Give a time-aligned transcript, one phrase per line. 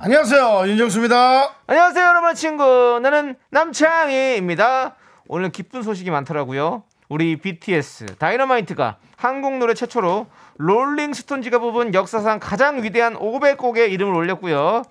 [0.00, 1.54] 안녕하세요 윤정수입니다.
[1.66, 3.00] 안녕하세요, 여러분 친구.
[3.02, 4.94] 나는 남창희입니다.
[5.26, 6.84] 오늘 기쁜 소식이 많더라고요.
[7.08, 14.84] 우리 BTS 다이너마이트가 한국 노래 최초로 롤링스톤즈가 뽑은 역사상 가장 위대한 500곡의 이름을 올렸고요.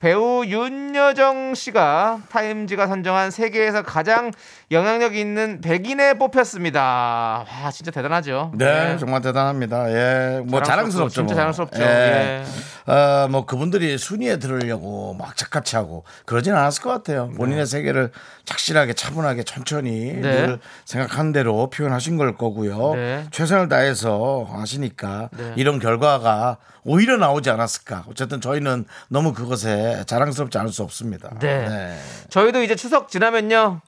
[0.00, 4.30] 배우 윤여정 씨가 타임즈가 선정한 세계에서 가장
[4.70, 7.44] 영향력 있는 백인에 뽑혔습니다.
[7.46, 8.52] 와, 진짜 대단하죠.
[8.54, 9.90] 네, 정말 대단합니다.
[9.92, 11.12] 예, 뭐 자랑스럽죠.
[11.12, 11.34] 진짜 뭐.
[11.34, 11.82] 자랑스럽죠.
[11.82, 12.42] 예.
[12.88, 12.90] 예.
[12.90, 17.28] 어, 뭐 그분들이 순위에 들으려고 막 착같이 하고 그러진 않았을 것 같아요.
[17.36, 18.10] 본인의 세계를
[18.46, 20.20] 착실하게 차분하게 천천히 네.
[20.20, 22.94] 늘 생각한 대로 표현하신 걸 거고요.
[22.94, 23.24] 네.
[23.32, 25.52] 최선을 다해서 하시니까 네.
[25.56, 28.04] 이런 결과가 오히려 나오지 않았을까.
[28.08, 31.30] 어쨌든 저희는 너무 그것에 자랑스럽지 않을 수 없습니다.
[31.40, 31.98] 네.
[32.30, 33.80] 저희도 이제 추석 지나면요.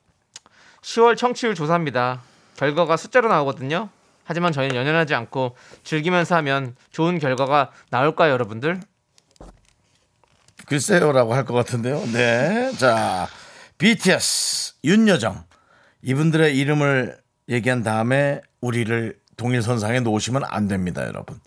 [0.82, 2.20] 10월 청취율 조사입니다.
[2.56, 3.88] 결과가 숫자로 나오거든요.
[4.24, 8.80] 하지만 저희는 연연하지 않고 즐기면서 하면 좋은 결과가 나올까요, 여러분들?
[10.66, 12.00] 글쎄요라고 할 것 같은데요.
[12.12, 12.72] 네.
[12.78, 13.26] 자,
[13.78, 15.44] BTS 윤여정
[16.02, 21.40] 이분들의 이름을 얘기한 다음에 우리를 동일선상에 놓으시면 안 됩니다, 여러분.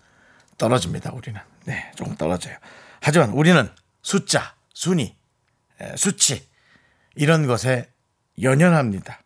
[0.58, 1.40] 떨어집니다, 우리는.
[1.66, 2.56] 네, 조금 떨어져요.
[3.02, 3.70] 하지만 우리는
[4.02, 5.16] 숫자, 순위,
[5.82, 6.48] 에, 수치
[7.16, 7.90] 이런 것에
[8.42, 9.20] 연연합니다.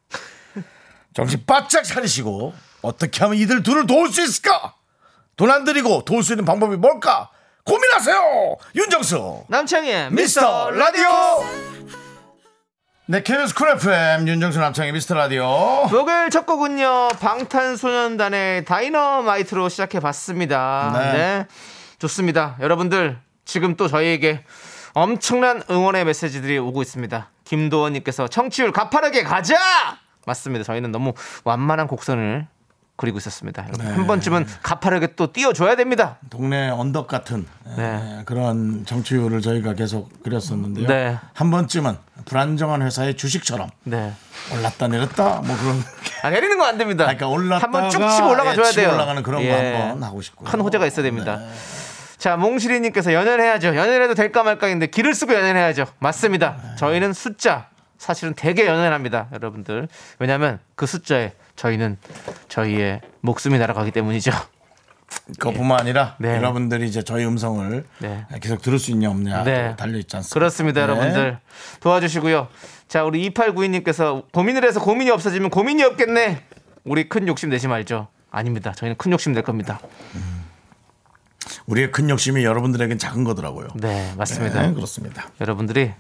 [1.14, 4.76] 정신 바짝 차리시고 어떻게 하면 이들 둘을 도울 수 있을까?
[5.36, 7.30] 돈 안 들이고 도울 수 있는 방법이 뭘까?
[7.66, 8.58] 고민하세요.
[8.76, 9.46] 윤정수.
[9.50, 11.10] 남창희의 미스터 라디오.
[13.12, 15.44] 네, KBS 쿨 FM 윤정수 남창희의 미스터 라디오.
[15.90, 17.08] 목요일 첫 곡은요.
[17.20, 20.92] 방탄소년단의 다이너마이트로 시작해 봤습니다.
[20.94, 21.14] 네.
[21.14, 21.48] 네.
[21.98, 22.56] 좋습니다.
[22.60, 24.44] 여러분들 지금 또 저희에게
[24.94, 27.32] 엄청난 응원의 메시지들이 오고 있습니다.
[27.46, 29.58] 김도원님께서 청취율 가파르게 가자!
[30.28, 30.64] 맞습니다.
[30.64, 32.46] 저희는 너무 완만한 곡선을
[33.00, 33.66] 그리고 있었습니다.
[33.80, 33.86] 네.
[33.94, 36.18] 한 번쯤은 가파르게 또 띄워줘야 됩니다.
[36.30, 37.84] 동네 언덕 같은 네.
[38.20, 40.86] 에, 그런 정치율을 저희가 계속 그렸었는데요.
[40.86, 41.18] 네.
[41.34, 41.96] 한 번쯤은
[42.26, 44.12] 불안정한 회사의 주식처럼 네.
[44.54, 45.82] 올랐다 내렸다 뭐 그런
[46.24, 47.06] 아, 내리는 건 안 됩니다.
[47.06, 48.94] 그러니까 올랐다가 한번 쭉 치고 올라가 줘야 예, 치고 돼요.
[48.96, 49.74] 올라가는 그런 거 예.
[49.76, 50.50] 한번 하고 싶고요.
[50.50, 51.38] 큰 호재가 있어야 됩니다.
[51.38, 51.50] 네.
[52.18, 53.78] 자, 몽실이님께서 연연해야죠.
[53.78, 55.86] 연연해도 될까 말까인데 길을 쓰고 연연해야죠.
[56.00, 56.58] 맞습니다.
[56.62, 56.76] 네.
[56.76, 57.68] 저희는 숫자
[57.98, 59.88] 사실은 되게 연연합니다, 여러분들.
[60.20, 61.98] 왜냐하면 그 숫자에 저희는
[62.48, 64.32] 저희의 목숨이 날아가기 때문이죠.
[65.40, 66.38] 그것뿐만 아니라 네.
[66.38, 68.26] 여러분들이 이제 저희 음성을 네.
[68.42, 69.76] 계속 들을 수 있냐 없냐 네.
[69.76, 70.34] 달려 있지 않습니까?
[70.34, 70.84] 그렇습니다, 네.
[70.84, 71.40] 여러분들.
[71.82, 72.48] 도와주시고요.
[72.88, 76.44] 자, 우리 2892님께서 고민을 해서 고민이 없어지면 고민이 없겠네.
[76.86, 78.08] 우리 큰 욕심 내지 말죠.
[78.32, 78.72] 아닙니다.
[78.72, 79.82] 저희는 큰 욕심 낼 겁니다.
[81.66, 83.68] 우리의 큰 욕심이 여러분들에겐 작은 거더라고요.
[83.76, 84.62] 네, 맞습니다.
[84.62, 85.30] 네, 그렇습니다.
[85.42, 85.92] 여러분들이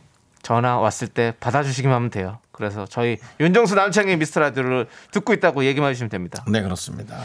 [0.41, 2.39] 전화 왔을 때 받아주시기만 하면 돼요.
[2.51, 6.43] 그래서 저희 윤정수 남창의 미스터 라디오를 듣고 있다고 얘기만 해주시면 됩니다.
[6.47, 7.17] 네, 그렇습니다.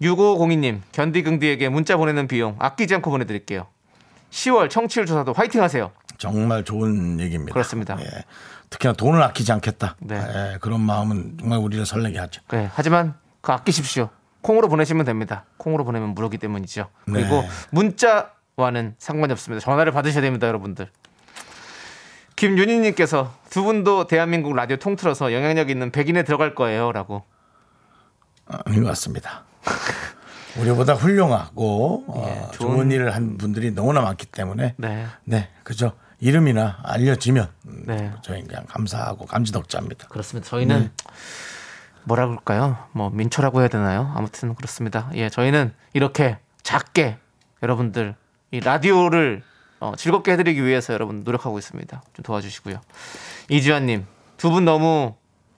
[0.00, 3.66] 6502님, 견디긍디에게 문자 보내는 비용 아끼지 않고 보내드릴게요.
[4.30, 5.92] 10월 청취율 조사도 화이팅 하세요.
[6.18, 7.52] 정말 좋은 얘기입니다.
[7.52, 7.96] 그렇습니다.
[8.00, 8.06] 예.
[8.70, 9.96] 특히나 돈을 아끼지 않겠다.
[10.00, 10.16] 네.
[10.16, 12.42] 예, 그런 마음은 정말 우리를 설레게 하죠.
[12.48, 14.10] 네, 하지만 그 아끼십시오.
[14.42, 15.44] 콩으로 보내시면 됩니다.
[15.56, 16.88] 콩으로 보내면 무료기 때문이죠.
[17.04, 17.48] 그리고 네.
[17.70, 19.64] 문자와는 상관이 없습니다.
[19.64, 20.88] 전화를 받으셔야 됩니다, 여러분들.
[22.36, 27.24] 김윤희님께서 두 분도 대한민국 라디오 통틀어서 영향력 있는 백인에 들어갈 거예요라고.
[28.46, 29.44] 아닌 것 같습니다.
[30.58, 35.06] 우리보다 훌륭하고 어, 예, 좋은, 좋은- 일을 한 분들이 너무나 많기 때문에 네.
[35.24, 35.92] 네, 그죠.
[36.20, 38.12] 이름이나 알려지면 음, 네.
[38.22, 40.08] 저희 그냥 감사하고 감지덕자입니다.
[40.08, 40.48] 그렇습니다.
[40.48, 40.90] 저희는 네.
[42.04, 42.78] 뭐라 그럴까요?
[42.92, 44.12] 뭐 민초라고 해야 되나요?
[44.14, 45.10] 아무튼 그렇습니다.
[45.14, 47.18] 예, 저희는 이렇게 작게
[47.62, 48.14] 여러분들
[48.52, 49.42] 이 라디오를
[49.80, 52.02] 어, 즐겁게 해드리기 위해서 여러분 노력하고 있습니다.
[52.14, 52.80] 좀 도와주시고요.
[53.48, 54.06] 이주환님
[54.36, 55.14] 두 분 너무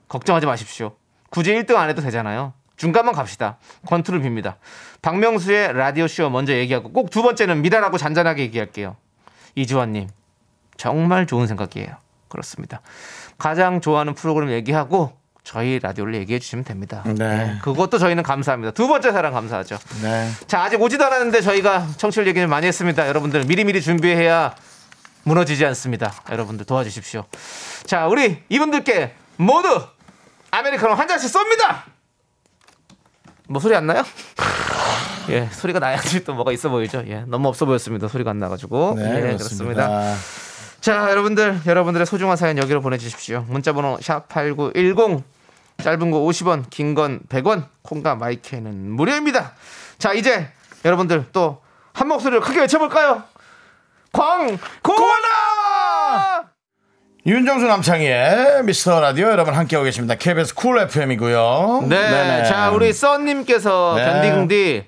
[0.08, 0.92] 걱정하지 마십시오.
[1.30, 2.52] 굳이 1등 안 해도 되잖아요.
[2.76, 3.58] 중간만 갑시다.
[3.86, 4.54] 권투를 빕니다.
[5.02, 8.96] 박명수의 라디오 쇼 먼저 얘기하고 꼭 두 번째는 미라라고 잔잔하게 얘기할게요.
[9.56, 10.08] 이주환님
[10.76, 11.88] 정말 좋은 생각이에요.
[12.28, 12.80] 그렇습니다.
[13.36, 15.17] 가장 좋아하는 프로그램 얘기하고
[15.48, 17.02] 저희 라디오를 얘기해 주시면 됩니다.
[17.06, 17.56] 네.
[17.62, 18.72] 그것도 저희는 감사합니다.
[18.72, 19.78] 두 번째 사랑 감사하죠.
[20.02, 20.30] 네.
[20.46, 23.08] 자, 아직 오지도 않았는데 저희가 청취율 얘기를 많이 했습니다.
[23.08, 24.54] 여러분들 미리미리 준비해야
[25.22, 26.12] 무너지지 않습니다.
[26.30, 27.24] 여러분들 도와주십시오.
[27.86, 29.80] 자, 우리 이분들께 모두
[30.50, 31.84] 아메리카노 한 잔씩 쏩니다.
[33.48, 34.04] 뭐 소리 안 나요?
[35.30, 37.02] 예, 소리가 나야지 또 뭐가 있어 보이죠.
[37.06, 38.06] 예, 너무 없어 보였습니다.
[38.08, 38.96] 소리가 안 나가지고.
[38.98, 39.86] 네, 예, 그렇습니다.
[39.86, 40.14] 그렇습니다.
[40.82, 43.46] 자, 여러분들, 여러분들의 소중한 사연 여기로 보내주십시오.
[43.48, 45.22] 문자번호 샵8910,
[45.82, 49.52] 짧은 거 50원, 긴 건 100원, 콩과 마이케이는 무료입니다.
[49.98, 50.48] 자, 이제
[50.84, 51.60] 여러분들 또
[51.94, 53.24] 한 목소리로 크게 외쳐볼까요?
[54.12, 56.44] 광, 고원아!
[57.26, 60.14] 윤정수 남창희의 미스터 라디오 여러분 함께하고 계십니다.
[60.14, 61.86] KBS 쿨 FM이고요.
[61.88, 62.44] 네.
[62.44, 64.04] 자, 우리 써님께서 네.
[64.04, 64.86] 견디긍디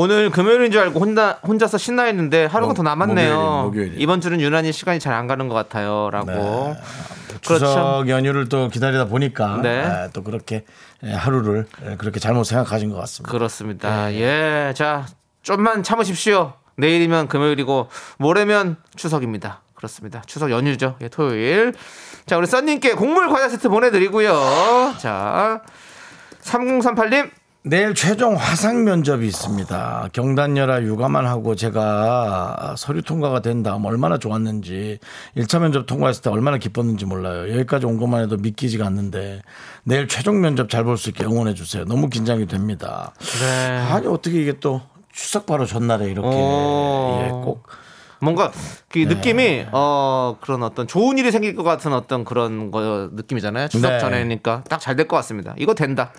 [0.00, 3.62] 오늘 금요일인 줄 알고 혼자, 혼자서 신나했는데 하루가 목- 더 남았네요.
[3.64, 3.96] 목요일이네.
[3.98, 6.08] 이번 주는 유난히 시간이 잘 안 가는 것 같아요.
[6.12, 6.30] 라고.
[6.30, 6.76] 네.
[7.40, 9.82] 추석 연휴를 또 기다리다 보니까 네.
[9.84, 10.64] 아, 또 그렇게
[11.02, 13.32] 예, 하루를 예, 그렇게 잘못 생각하신 것 같습니다.
[13.32, 14.12] 그렇습니다.
[14.14, 14.72] 예.
[14.76, 15.06] 자,
[15.42, 16.52] 좀만 참으십시오.
[16.76, 19.62] 내일이면 금요일이고 모레면 추석입니다.
[19.74, 20.22] 그렇습니다.
[20.26, 20.94] 추석 연휴죠.
[21.00, 21.74] 예, 토요일.
[22.26, 24.94] 자, 우리 써님께 곡물 과자 세트 보내드리고요.
[24.98, 25.62] 자,
[26.42, 27.30] 3038님.
[27.64, 30.10] 내일 최종 화상 면접이 있습니다.
[30.12, 34.98] 경단녀라 육아만 하고 제가 서류 통과가 된 다음 얼마나 좋았는지
[35.36, 37.52] 1차 면접 통과했을 때 얼마나 기뻤는지 몰라요.
[37.52, 39.42] 여기까지 온 것만 해도 믿기지가 않는데
[39.84, 41.84] 내일 최종 면접 잘 볼 수 있게 응원해 주세요.
[41.84, 43.12] 너무 긴장이 됩니다.
[43.40, 43.76] 네.
[43.90, 44.80] 아니 어떻게 이게 또
[45.12, 47.20] 추석 바로 전날에 이렇게 오.
[47.24, 47.66] 예, 꼭
[48.20, 48.50] 뭔가
[48.88, 49.06] 그 네.
[49.06, 53.68] 느낌이 어 그런 어떤 좋은 일이 생길 것 같은 어떤 그런 거 느낌이잖아요.
[53.68, 53.98] 추석 네.
[53.98, 55.54] 전에니까 딱 잘 될 것 같습니다.
[55.58, 56.12] 이거 된다.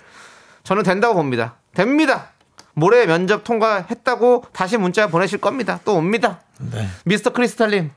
[0.69, 1.55] 저는 된다고 봅니다.
[1.73, 2.29] 됩니다.
[2.75, 5.79] 모레 면접 통과했다고 다시 문자 보내실 겁니다.
[5.83, 6.41] 또 옵니다.
[6.59, 6.87] 네.
[7.05, 7.89] 미스터 크리스탈님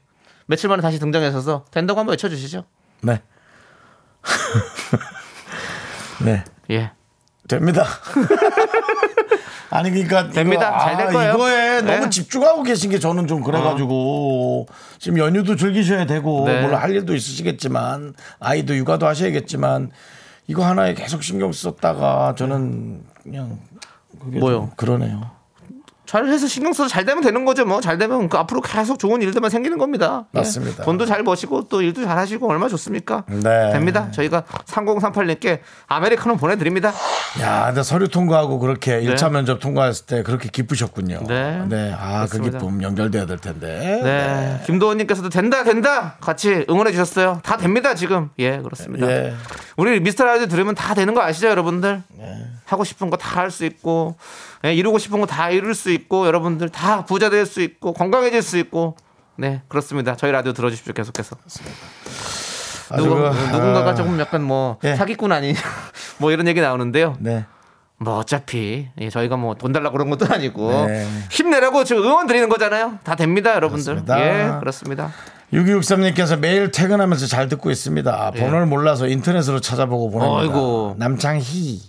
[0.47, 2.65] 며칠 만에 다시 등장하셔서 된다고 한번 외쳐주시죠.
[3.03, 3.21] 네.
[6.25, 6.45] 네.
[6.71, 6.93] 예.
[7.47, 7.85] 됩니다.
[9.69, 10.71] 아니 그러니까 됩니다.
[10.71, 11.35] 이거, 잘될 아, 거예요.
[11.35, 11.95] 이거에 네.
[11.95, 14.67] 너무 집중하고 계신 게 저는 좀 그래가지고
[14.99, 16.63] 지금 연휴도 즐기셔야 되고 네.
[16.63, 19.91] 물론 할 일도 있으시겠지만 아이도 육아도 하셔야겠지만
[20.47, 23.61] 이거 하나에 계속 신경 썼다가 저는 그냥
[24.11, 24.53] 뭐요?
[24.53, 25.31] 좀 그러네요.
[26.13, 27.65] 잘해서 신경 써서 잘 되면 되는 거죠.
[27.65, 30.27] 뭐 잘 되면 그 앞으로 계속 좋은 일들만 생기는 겁니다.
[30.35, 30.41] 예.
[30.41, 30.85] 맞습니다.
[30.85, 33.25] 돈도 잘 버시고 또 일도 잘 하시고 얼마나 좋습니까?
[33.29, 33.73] 네.
[33.73, 34.11] 됩니다.
[34.11, 36.93] 저희가 3038님께 아메리카노 보내드립니다.
[37.41, 41.21] 야, 근데 서류 통과하고 그렇게 일 1차 면접 통과했을 때 그렇게 기쁘셨군요.
[41.27, 41.97] 네.
[41.99, 42.43] 아, 그.
[42.43, 44.01] 기쁨 연결돼야 될 텐데.
[44.03, 44.61] 네.
[44.67, 46.17] 김도원님께서도 된다, 된다!
[46.21, 47.41] 같이 응원해 주셨어요.
[47.43, 48.29] 다 됩니다, 지금.
[48.39, 49.07] 예, 그렇습니다.
[49.09, 49.35] 예.
[49.79, 52.03] 우리 미스터 라디오 들으면 다 되는 거 아시죠, 여러분들?
[52.67, 54.17] 하고 싶은 거 다 할 수 있고,
[54.65, 58.43] 예, 이루고 싶은 거 다 이룰 수 있고, 여러분들 다 부자 될 수 있고, 건강해질
[58.43, 58.97] 수 있고,
[59.37, 60.17] 네, 그렇습니다.
[60.17, 61.37] 저희 라디오 들어주십시오, 계속해서.
[62.91, 64.95] 아주 누구, 그, 누군가가 아, 조금 약간 뭐, 예.
[64.97, 65.59] 사기꾼 아니냐,
[66.19, 67.17] 뭐 이런 얘기 나오는데요.
[67.21, 67.45] 네.
[67.99, 71.07] 뭐 어차피 예, 저희가 뭐 돈 달라고 그런 것도 아니고 네.
[71.31, 72.99] 힘내라고 지금 응원 드리는 거잖아요.
[73.05, 74.03] 다 됩니다, 여러분들.
[74.05, 74.21] 그렇습니다.
[74.57, 75.13] 예, 그렇습니다.
[75.53, 78.33] 6263님께서 매일 퇴근하면서 잘 듣고 있습니다.
[78.33, 79.61] 번호를 몰라서 인터넷으로.
[79.61, 80.27] 예.
[80.27, 80.95] 어이구.
[80.99, 81.81] 남창희,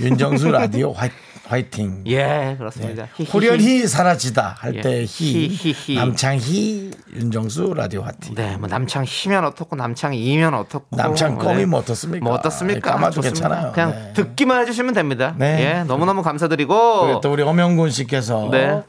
[0.00, 1.10] 윤정수 라디오 화이,
[1.48, 2.04] 화이팅.
[2.06, 3.08] 예, 그렇습니다.
[3.14, 3.30] 히히히.
[3.32, 4.80] 호련히 사라지다 할 예.
[4.82, 5.96] 때 히히히.
[5.96, 8.34] 남창희, 윤정수 라디오 화이팅.
[8.34, 11.66] 네, 뭐 남창 희면 어떻고 남창 이면 어떻고 남창 껌이 네.
[11.66, 12.22] 뭐 어떻습니까?
[12.24, 13.10] 뭐 어떻습니까?
[13.10, 13.20] 좋습니다.
[13.20, 13.72] 괜찮아요.
[13.72, 14.12] 그냥 네.
[14.12, 15.34] 듣기만 해주시면 됩니다.
[15.38, 15.78] 네.
[15.78, 18.82] 예, 너무 너무 감사드리고 또 우리 엄영군 씨께서 네.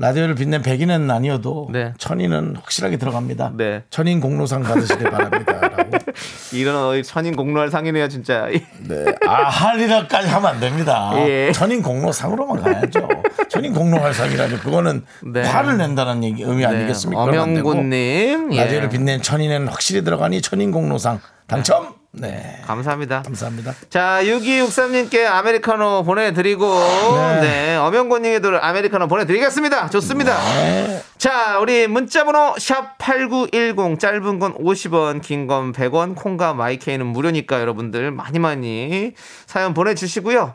[0.00, 1.92] 라디오를 빛낸 백인은 아니어도 네.
[1.98, 3.52] 천인은 확실하게 들어갑니다.
[3.54, 3.82] 네.
[3.90, 5.60] 천인 공로상 받으시길 바랍니다.
[5.60, 5.90] 라고.
[6.54, 8.46] 이런 천인 공로할 상이네요, 진짜.
[8.80, 9.04] 네.
[9.26, 11.12] 아, 할리라까지 하면 안 됩니다.
[11.16, 11.52] 예.
[11.52, 13.06] 천인 공로상으로만 가야죠.
[13.50, 15.42] 천인 공로할 상이라면 그거는 네.
[15.42, 17.22] 화를 낸다는 얘기, 의미 아니겠습니까?
[17.22, 18.56] 그러면 안 되고 엄영군님, 예.
[18.56, 21.99] 라디오를 빛낸 천인은 확실히 들어가니 천인 공로상 당첨.
[22.12, 22.60] 네.
[22.66, 23.22] 감사합니다.
[23.22, 23.72] 감사합니다.
[23.88, 26.68] 자, 6263님께 아메리카노 보내드리고,
[27.14, 27.40] 네.
[27.40, 29.90] 네, 엄영권님에도 아메리카노 보내드리겠습니다.
[29.90, 30.36] 좋습니다.
[30.54, 31.04] 네.
[31.18, 38.38] 자, 우리 문자번호 샵8910, 짧은 건 50원, 긴 건 100원, 콩과 마이케이는 무료니까 여러분들 많이
[38.40, 39.12] 많이
[39.46, 40.54] 사연 보내주시고요.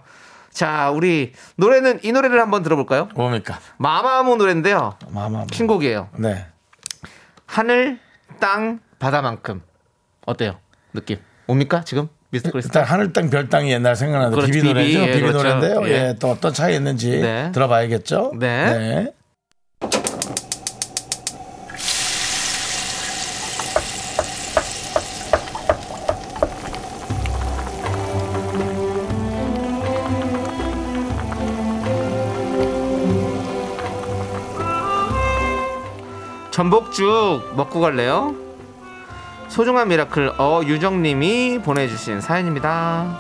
[0.51, 3.07] 자, 우리 노래는 이 노래를 한번 들어볼까요?
[3.15, 3.59] 뭡니까?
[3.77, 4.95] 마마무 노래인데요.
[5.09, 5.45] 마마.
[5.51, 6.09] 신곡이에요.
[6.17, 6.45] 네.
[7.45, 8.00] 하늘,
[8.39, 9.62] 땅, 바다만큼.
[10.25, 10.57] 어때요?
[10.93, 11.17] 느낌.
[11.48, 11.84] 옵니까?
[11.84, 12.08] 지금?
[12.32, 12.82] 미스터 크리스탈?
[12.82, 14.52] 일단 하늘 땅, 별 땅이 옛날 생각나는데 그렇죠.
[14.52, 14.88] 비비 노래죠.
[14.88, 15.38] 비비, 예, 비비 그렇죠.
[15.38, 15.88] 노래인데요.
[15.88, 16.10] 예.
[16.10, 16.16] 예.
[16.20, 17.52] 또 어떤 차이 있는지 네.
[17.54, 18.34] 들어봐야겠죠.
[18.40, 19.14] 네.
[36.52, 38.45] 전복죽 먹고 갈래요?
[39.55, 43.17] 소중한 미라클 어유정님이 보내주신 사연입니다.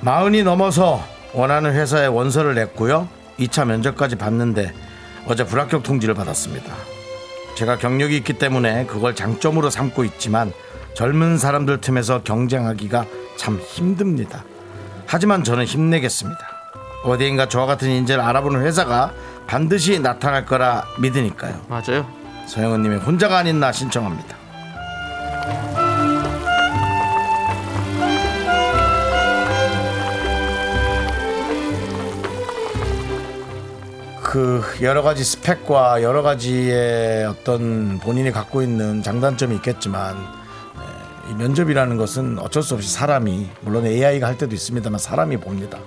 [0.00, 3.06] 마흔이 넘어서 원하는 회사에 원서를 냈고요.
[3.38, 4.72] 2차 면접까지 봤는데
[5.26, 6.74] 어제 불합격 통지를 받았습니다.
[7.54, 10.54] 제가 경력이 있기 때문에 그걸 장점으로 삼고 있지만
[10.94, 13.04] 젊은 사람들 틈에서 경쟁하기가
[13.36, 14.42] 참 힘듭니다.
[15.04, 16.49] 하지만 저는 힘내겠습니다.
[17.04, 19.12] 어디인가 저와 같은 인재를 알아보는 회사가
[19.46, 21.60] 반드시 나타날 거라 믿으니까요.
[21.68, 22.06] 맞아요.
[22.46, 24.36] 서영은님의 혼자가 아닌 나 신청합니다.
[34.22, 41.96] 그 여러 가지 스펙과 여러 가지의 어떤 본인이 갖고 있는 장단점이 있겠지만 에, 이 면접이라는
[41.96, 45.78] 것은 어쩔 수 없이 사람이 물론 AI가 할 때도 있습니다만 사람이 봅니다.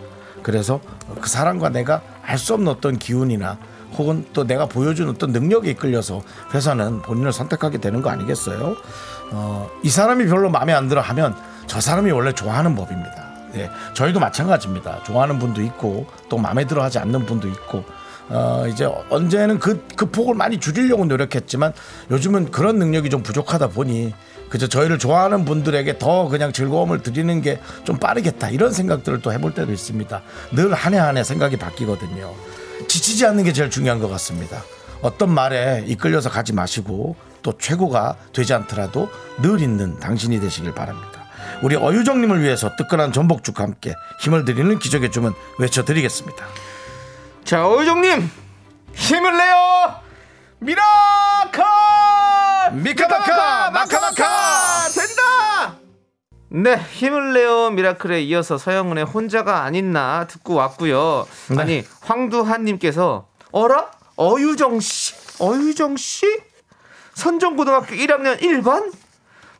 [0.41, 0.81] 그래서
[1.23, 3.57] 그 사람과 내가 알 수 없는 어떤 기운이나
[3.97, 6.21] 혹은 또 내가 보여준 어떤 능력에 이끌려서
[6.53, 8.75] 회사는 본인을 선택하게 되는 거 아니겠어요?
[9.31, 11.33] 어, 이 사람이 별로 마음에 안 들어 하면
[11.65, 13.31] 저 사람이 원래 좋아하는 법입니다.
[13.55, 15.03] 예, 저희도 마찬가지입니다.
[15.03, 17.85] 좋아하는 분도 있고 또 마음에 들어 하지 않는 분도 있고
[18.29, 21.71] 어, 이제 언제는 그, 그 폭을 많이 줄이려고 노력했지만
[22.11, 24.13] 요즘은 그런 능력이 좀 부족하다 보니
[24.53, 29.55] 그저 저희를 좋아하는 분들에게 더 그냥 즐거움을 드리는 게 좀 빠르겠다 이런 생각들을 또 해볼
[29.55, 30.21] 때도 있습니다.
[30.51, 32.31] 늘 한 해 한 해 생각이 바뀌거든요.
[32.87, 34.61] 지치지 않는 게 제일 중요한 것 같습니다.
[35.01, 39.09] 어떤 말에 이끌려서 가지 마시고 또 최고가 되지 않더라도
[39.41, 41.23] 늘 있는 당신이 되시길 바랍니다.
[41.63, 46.45] 우리 어유정님을 위해서 뜨끈한 전복죽과 함께 힘을 드리는 기적의 주문 외쳐드리겠습니다.
[47.43, 48.29] 자, 오유정님
[48.93, 49.95] 힘을 내요.
[50.59, 51.72] 미라카
[52.73, 54.23] 미카마카 마카마카
[54.95, 55.77] 된다.
[56.49, 61.27] 네, 힘을 내요 미라클에 이어서 서영은의 혼자가 아닌 나 듣고 왔고요.
[61.49, 61.61] 네.
[61.61, 66.25] 아니 황두한님께서 어라 어유정 씨, 어유정 씨
[67.13, 68.91] 선정고등학교 1학년 1반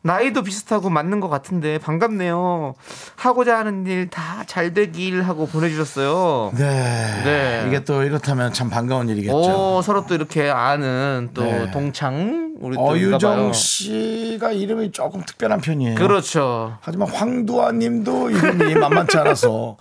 [0.05, 2.75] 나이도 비슷하고 맞는 것 같은데 반갑네요.
[3.15, 6.51] 하고자 하는 일 다 잘 되길 하고 보내주셨어요.
[6.57, 7.21] 네.
[7.23, 7.65] 네.
[7.67, 9.77] 이게 또 이렇다면 참 반가운 일이겠죠.
[9.77, 11.71] 오, 서로 또 이렇게 아는 또 네.
[11.71, 13.53] 동창 우리 또 어유정 인가봐요.
[13.53, 15.95] 씨가 이름이 조금 특별한 편이에요.
[15.95, 16.77] 그렇죠.
[16.79, 19.75] 하지만 황두아님도 이름이 만만치 않아서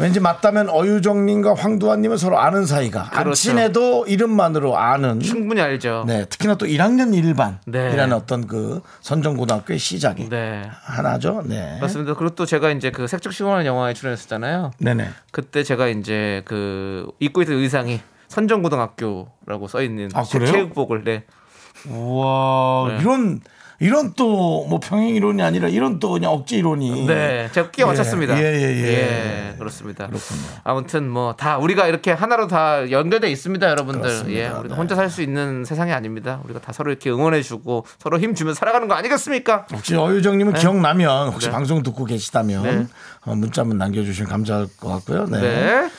[0.00, 3.34] 왠지 맞다면 어유정님과 황두아님은 서로 아는 사이가 안 그렇죠.
[3.34, 6.02] 친해도 이름만으로 아는 충분히 알죠.
[6.08, 7.60] 네 특히나 또 1학년 1반이라는
[8.08, 8.12] 네.
[8.12, 10.68] 어떤 그 선정고등학교의 시작이 네.
[10.82, 11.44] 하나죠.
[11.46, 11.78] 네.
[11.80, 12.14] 맞습니다.
[12.14, 14.72] 그리고 또 제가 이제 그 색적 시원한 영화에 출연했었잖아요.
[14.78, 15.08] 네네.
[15.30, 20.24] 그때 제가 이제 그 입고 있던 의상이 선정고등학교라고 써 있는 아?
[20.24, 21.22] 체육복을 네.
[21.88, 22.98] 우와 네.
[23.00, 23.40] 이런
[23.80, 27.84] 이런 또 뭐 평행 이론이 아니라 이런 또 그냥 억지 이론이 네, 제가 끼 예,
[27.84, 28.38] 맞췄습니다.
[28.38, 28.82] 예, 예,
[29.52, 29.56] 예.
[29.58, 30.06] 그렇습니다.
[30.06, 30.40] 그렇군요.
[30.62, 34.02] 아무튼 뭐 다 우리가 이렇게 하나로 다 연결돼 있습니다, 여러분들.
[34.02, 34.40] 그렇습니다.
[34.40, 34.74] 예, 우리가 네.
[34.74, 36.40] 혼자 살 수 있는 세상이 아닙니다.
[36.44, 39.66] 우리가 다 서로 이렇게 응원해주고 서로 힘 주면 살아가는 거 아니겠습니까?
[39.72, 41.52] 혹시 어유정님은 기억나면 혹시 네.
[41.52, 42.86] 방송 듣고 계시다면 네.
[43.26, 45.26] 어, 문자 한번 남겨주시면 감사할 것 같고요.
[45.26, 45.40] 네.
[45.40, 45.90] 네.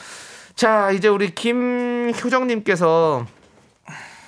[0.56, 3.26] 자, 이제 우리 김효정님께서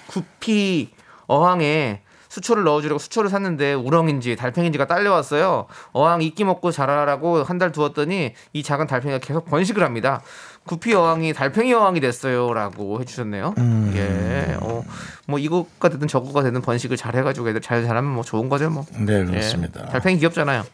[0.09, 0.91] 구피
[1.29, 5.67] 어항에 수초를 넣어주려고 수초를 샀는데 우렁인지 달팽인지가 딸려왔어요.
[5.93, 10.21] 어항 이끼 먹고 자라라고 한 달 두었더니 이 작은 달팽이가 계속 번식을 합니다.
[10.65, 13.55] 구피 어항이 달팽이 어항이 됐어요라고 해주셨네요.
[13.57, 13.93] 음.
[13.97, 14.85] 예, 어,
[15.27, 18.85] 뭐 이거가 되든 저거가 되든 번식을 잘 해가지고 애들 잘 자라면 뭐 좋은 거죠 뭐.
[18.99, 19.85] 네, 그렇습니다.
[19.87, 19.91] 예.
[19.93, 20.65] 달팽이 귀엽잖아요.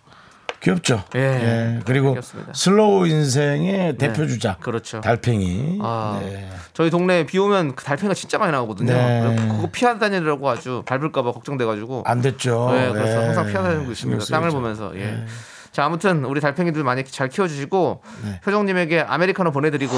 [0.64, 1.04] 귀엽죠.
[1.14, 1.20] 예.
[1.20, 1.80] 예.
[1.84, 2.52] 그리고 귀엽습니다.
[2.54, 4.56] slow 인생의 대표 주자.
[4.56, 5.02] 그렇죠.
[5.02, 5.78] 달팽이.
[5.82, 6.48] 아, 네.
[6.72, 8.92] 저희 동네에 비 오면 그 달팽이가 진짜 많이 나오거든요.
[8.94, 9.36] 네.
[9.50, 12.04] 그거 피하 다니려고 아주 밟을까봐 걱정돼가지고.
[12.06, 12.70] 안 됐죠.
[12.72, 13.26] 네, 그래서 예.
[13.26, 14.24] 항상 피하 다니고 있습니다.
[14.24, 14.58] 땅을 쓰이죠.
[14.58, 14.96] 보면서.
[14.96, 15.26] 예.
[15.70, 18.40] 자, 아무튼 우리 달팽이들 많이 잘 키워주시고 네.
[18.46, 19.94] 효정님에게 아메리카노 보내드리고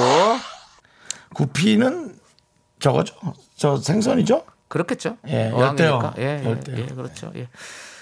[1.35, 2.17] 구피는
[2.81, 3.15] 저거죠.
[3.57, 4.43] 저 생선이죠.
[4.67, 5.17] 그렇겠죠.
[5.29, 5.53] 예.
[5.53, 6.15] 열대어.
[6.19, 6.59] 예, 예.
[6.77, 7.31] 예, 그렇죠.
[7.37, 7.47] 예.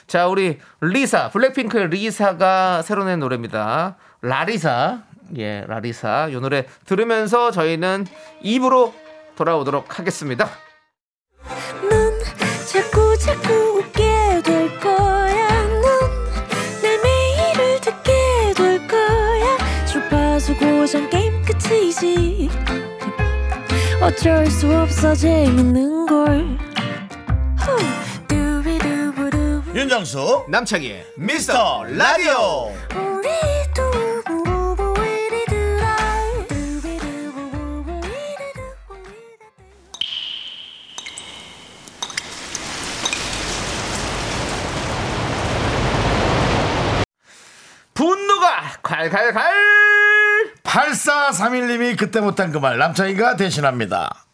[0.07, 3.97] 자, 우리 리사 블랙핑크의 리사가 새로 낸 노래입니다.
[4.23, 5.03] 라리사.
[5.39, 6.29] 예, 라리사.
[6.29, 8.07] 이 노래 들으면서 저희는
[8.43, 8.95] 입으로
[9.37, 10.49] 돌아오도록 하겠습니다.
[11.89, 12.19] 넌
[12.71, 15.65] 자꾸 자꾸 웃게 될 거야.
[16.83, 18.13] 넌내 매일을 듣게
[18.57, 19.87] 될 거야.
[19.87, 22.51] 주파수 고정 게임 끝이지.
[24.03, 26.64] 어쩔 수 없어 재밌는 걸.
[29.75, 32.71] 윤정수 남창희의 미스터 라디오.
[47.95, 49.43] 분노가 콸콸콸
[50.65, 54.25] 8431님이 그때 못한 그 말 남창희가 대신합니다.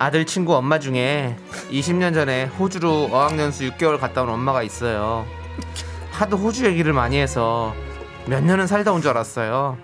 [0.00, 1.36] 아들 친구 엄마 중에
[1.70, 5.26] 20년 전에 호주로 어학연수 6개월 갔다 온 엄마가 있어요.
[6.10, 7.74] 하도 호주 얘기를 많이 해서
[8.24, 9.76] 몇 년은 살다 온 줄 알았어요.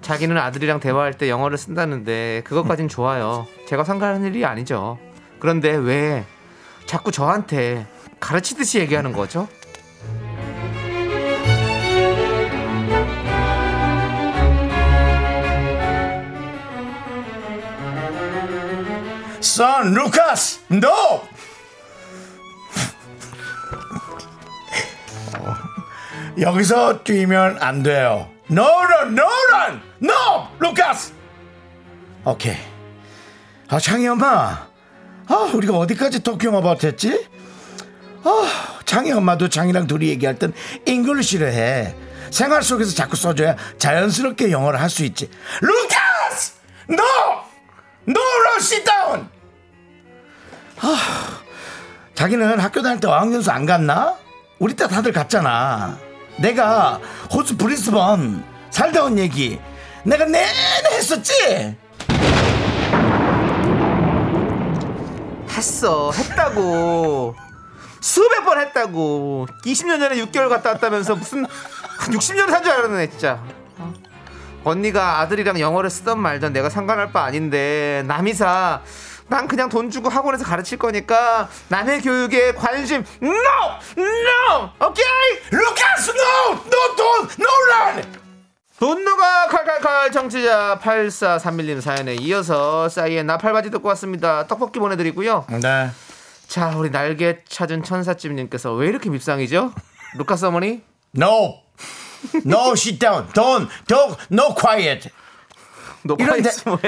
[0.00, 3.46] 자기는 아들이랑 대화할 때 영어를 쓴다는데 그것까진 좋아요.
[3.68, 4.98] 제가 상관하는 일이 아니죠.
[5.40, 6.24] 그런데 왜
[6.86, 7.86] 자꾸 저한테
[8.20, 9.46] 가르치듯이 얘기하는 거죠?
[19.54, 20.88] Son, 루카스, no!
[25.38, 25.54] 어,
[26.40, 28.28] 여기서 뛰면 안 돼요.
[28.50, 29.80] No, no, no, run!
[30.02, 30.48] No!
[30.58, 31.12] 루카스!
[32.24, 32.56] 오케이.
[33.68, 34.66] 아, 창희 엄마.
[35.28, 37.24] 아, 우리가 어디까지 talking about 했지?
[38.24, 40.52] 아, 창희 엄마도 창희랑 둘이 얘기할 땐
[40.84, 41.94] English를 해.
[42.32, 45.30] 생활 속에서 자꾸 써줘야 자연스럽게 영어를 할 수 있지.
[45.60, 46.54] 루카스!
[46.90, 47.04] No,
[48.58, 49.32] sit down!
[52.14, 54.14] 자기는 학교 다닐 때 어학연수 안 갔나?
[54.58, 55.96] 우리 때 다들 갔잖아.
[56.38, 57.00] 내가
[57.32, 59.60] 호주 브리스번 살다 온 얘기
[60.04, 60.46] 내가 내내
[60.92, 61.76] 했었지?
[65.50, 66.10] 했어.
[66.12, 67.34] 했다고.
[68.00, 69.46] 수백 번 했다고.
[69.64, 73.40] 20년 전에 6개월 갔다 왔다면서 무슨 한 60년 산 줄 알았네, 진짜.
[73.78, 73.92] 어?
[74.64, 78.80] 언니가 아들이랑 영어를 쓰던 말던 내가 상관할 바 아닌데 남이사
[79.28, 83.32] 난 그냥 돈 주고 학원에서 가르칠 거니까 남의 교육에 관심 NO!
[83.96, 84.70] NO!
[84.88, 85.04] 오케이?
[85.50, 86.52] 루카스 no!
[86.52, 87.42] No don't!
[87.42, 88.24] No run!
[88.78, 94.46] 분노가 칼칼칼 정치자 8431님 사연에 이어서 싸이의 나팔바지 듣고 왔습니다.
[94.46, 95.46] 떡볶이 보내드리고요.
[95.62, 95.90] 네.
[96.48, 99.72] 자, 우리 날개 찾은 천사집님께서 왜 이렇게 밉상이죠?
[100.18, 100.82] 루카스 어머니?
[101.16, 101.62] No!
[102.44, 103.26] No sit down!
[103.28, 103.68] Don't!
[103.86, 104.16] Don't!
[104.30, 105.10] No quiet!
[106.18, 106.80] 이런데- 있으 뭐야?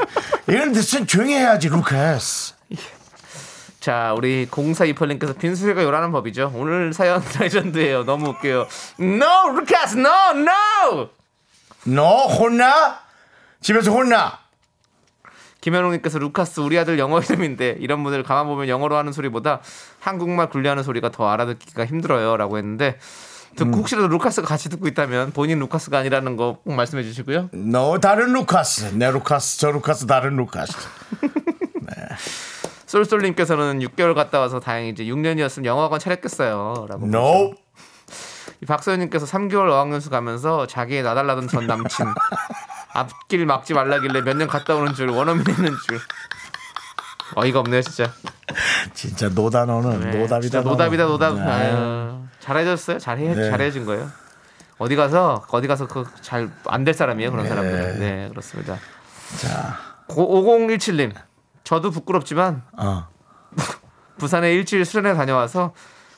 [0.48, 2.54] 이런 데서 조용히 해야지 루카스
[3.80, 6.52] 자, 우리 0428님께서 빈수레가 요란한 법이죠.
[6.54, 8.04] 오늘 사연 legend예요.
[8.04, 8.68] 너무 웃겨요.
[9.00, 11.08] No, 루카스, no, no!
[11.86, 13.00] 너 혼나?
[13.60, 14.38] 집에서 혼나?
[15.62, 19.60] 김현웅님께서 루카스 우리 아들 영어 이름인데 이런 분들 가만 보면 영어로 하는 소리보다
[20.00, 22.98] 한국말 굴리하는 소리가 더 알아듣기가 힘들어요라고 했는데
[23.56, 27.50] 듣고 혹시라도 루카스가 같이 듣고 있다면 본인 루카스가 아니라는 거 꼭 말씀해 주시고요.
[27.52, 28.94] 너 다른 루카스.
[28.94, 30.72] 내 루카스 저 루카스 다른 루카스.
[32.86, 37.06] 쏠쏠님께서는 6개월 갔다 와서 다행히 이제 6년이었으면 영어학원 차렸겠어요 라고.
[37.06, 37.54] No.
[38.62, 42.06] 이 박소연님께서 3개월 어학연수 가면서 자기의 나달라던 전 남친.
[42.94, 45.98] 앞길 막지 말라길래 몇 년 갔다 오는 줄 원어민 했는 줄.
[47.34, 48.12] 어이가 없네요 진짜.
[48.94, 51.34] 진짜 노단어는 네, 노답이다 노답이다 노답.
[51.36, 51.42] 네.
[51.42, 52.98] 아유, 잘해줬어요.
[52.98, 53.50] 잘해 네.
[53.50, 54.08] 잘해준 거예요.
[54.78, 57.98] 어디 가서 어디 가서 그 잘 안 될 사람이에요 그런 사람들은.
[58.00, 58.76] 네 그렇습니다.
[59.40, 59.76] 자,
[60.08, 61.12] 5017님
[61.64, 63.06] 저도 부끄럽지만 어.
[64.18, 65.72] 부산에 일주일 수련회 다녀와서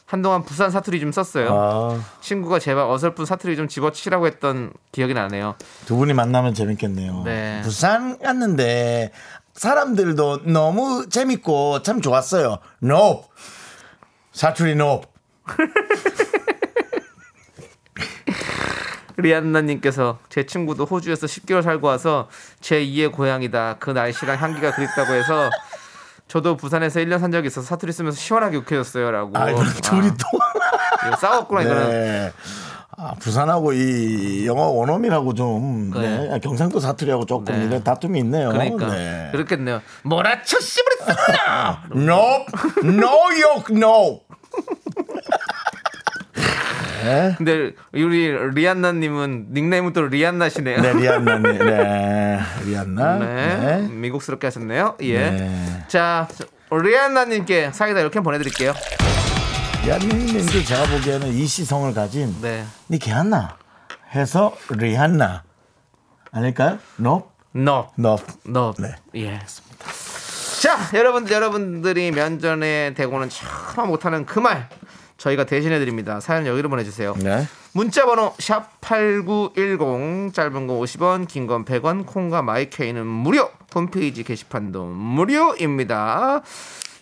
[0.07, 1.49] 한동안 부산 사투리 좀 썼어요.
[1.51, 5.55] 아, 친구가 제발 어설픈 사투리 좀 집어치라고 했던 기억이 나네요.
[5.87, 7.23] 두 분이 만나면 재밌겠네요.
[7.25, 7.61] 네.
[7.65, 9.13] 부산 갔는데
[9.55, 12.59] 사람들도 너무 재밌고 참 좋았어요.
[12.83, 13.25] No
[14.33, 15.03] 사투리 no.
[19.17, 22.29] 리안나님께서 제 친구도 호주에서 10개월 살고 와서
[22.61, 23.77] 제 2의 고향이다.
[23.79, 25.51] 그 날씨랑 향기가 그립다고 해서
[26.27, 29.39] 저도 부산에서 1년 산 적이 있어서 사투리 쓰면서 시원하게 욕해줬어요라고.
[29.39, 31.17] 아, 이거 둘이 또.
[31.21, 32.33] 싸웠구나 이거는.
[32.97, 33.05] 네.
[33.05, 36.29] 아, 부산하고 이 영어 원어민하고 좀 네.
[36.29, 36.41] 네.
[36.41, 37.65] 경상도 사투리하고 조금 네.
[37.67, 38.51] 이런 다툼이 있네요.
[38.51, 39.29] 그러니까 네.
[39.33, 39.83] 그렇겠네요.
[40.03, 40.97] 뭐라쳐 씨부리
[42.05, 42.45] No,
[42.85, 44.21] no 욕, no.
[47.37, 50.81] 근데 우리 리안나님은 닉네임은 또 리안나시네요.
[50.81, 53.19] 네, 리안나님, 네, 리안나.
[53.19, 53.89] 네, 네.
[53.89, 54.97] 미국스럽게 하셨네요.
[55.03, 55.31] 예.
[55.31, 55.85] 네.
[55.89, 56.27] 자,
[56.71, 58.73] 리안나님께 사이다 이렇게 보내드릴게요.
[59.85, 62.65] 리안나님도 제가 보기에는 이 시성을 가진 네.
[62.91, 63.57] 니 개한나
[64.15, 65.43] 해서 리안나
[66.33, 66.79] 아닐까요?
[66.99, 68.17] No, No, no.
[68.49, 68.73] no.
[68.79, 68.95] 네.
[69.17, 69.41] 예.
[70.63, 74.69] 자, 여러분들 여러분들이 면전에 대고는 참 못하는 그 말
[75.19, 76.19] 저희가 대신해 드립니다.
[76.21, 77.15] 사연 여기로 보내주세요.
[77.19, 77.47] 네.
[77.73, 83.51] 문자 번호 샵 #8910 짧은 거 50원, 긴 건 100원, 콩과 마이케이는 무료.
[83.75, 86.43] 홈페이지 게시판도 무료입니다.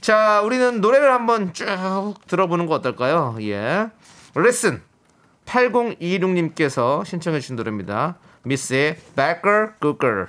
[0.02, 1.64] 자, 우리는 노래를 한번 쭉
[2.26, 3.36] 들어보는 거 어떨까요?
[3.42, 3.88] 예.
[4.34, 4.82] 레슨
[5.46, 8.16] 8026님께서 신청해 주신 노래입니다.
[8.42, 8.96] 미스의
[9.80, 10.26] Good Girl.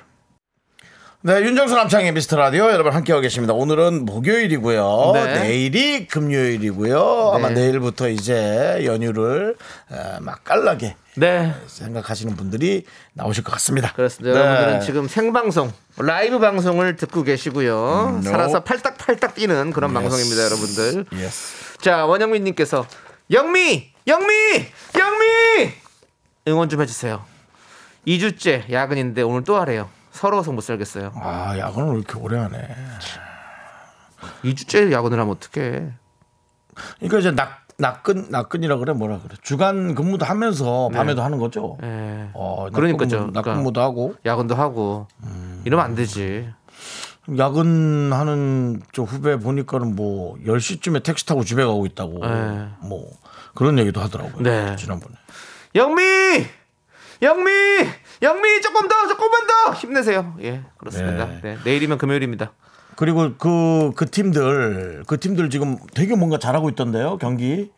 [1.25, 3.53] 네, 윤정수 남창희의 미스터 라디오 여러분 함께하고 계십니다.
[3.53, 5.11] 오늘은 목요일이고요.
[5.13, 5.39] 네.
[5.39, 7.31] 내일이 금요일이고요.
[7.33, 7.61] 아마 네.
[7.61, 9.55] 내일부터 이제 연휴를
[9.89, 11.53] 에, 맛깔나게 네.
[11.67, 12.83] 생각하시는 분들이
[13.13, 13.93] 나오실 것 같습니다.
[13.93, 14.37] 그렇습니다.
[14.37, 14.45] 네.
[14.45, 18.15] 여러분들은 지금 생방송, 라이브 방송을 듣고 계시고요.
[18.15, 18.21] no.
[18.21, 21.05] 살아서 팔딱팔딱 뛰는 그런 방송입니다, 여러분들.
[21.13, 21.77] Yes.
[21.77, 22.85] 자, 원영민 님께서
[23.31, 24.27] 영미, 영미,
[24.99, 25.71] 영미
[26.49, 27.23] 응원 좀 해주세요.
[28.05, 29.87] 2주째 야근인데 오늘 또 하래요.
[30.13, 31.11] 서러워서 못 살겠어요.
[31.15, 32.75] 아, 야근을 왜 이렇게 오래 하네.
[34.43, 35.91] 2주째 야근을 하면 어떡해.
[36.99, 39.35] 그러니까 이제 낙, 낙근, 낙근이라 그래, 뭐라 그래.
[39.41, 41.77] 주간 근무도 하면서 밤에도 하는 거죠.
[41.83, 42.29] 예.
[42.33, 43.17] 어, 그러니까죠.
[43.17, 44.15] 낙근무, 낙근무도 하고.
[44.25, 45.07] 야근도 하고
[45.65, 46.47] 이러면 안 되지.
[47.37, 52.25] 야근하는 저 후배 보니까는 뭐 10시쯤에 택시 타고 집에 가고 있다고.
[52.25, 52.67] 네.
[52.81, 53.09] 뭐
[53.55, 54.43] 그런 얘기도 하더라고요.
[54.43, 54.75] 네.
[54.75, 55.15] 지난번에.
[55.75, 56.45] 영미!
[57.23, 57.49] 영미!
[58.21, 60.35] 영미 조금 더 조금만 더 힘내세요.
[60.41, 61.25] 예, 그렇습니다.
[61.25, 61.39] 네.
[61.41, 61.57] 네.
[61.63, 62.51] 내일이면 금요일입니다.
[62.95, 67.71] 그리고 그, 그 팀들, 그 팀들 지금 되게 뭔가 잘하고 있던데요, 경기.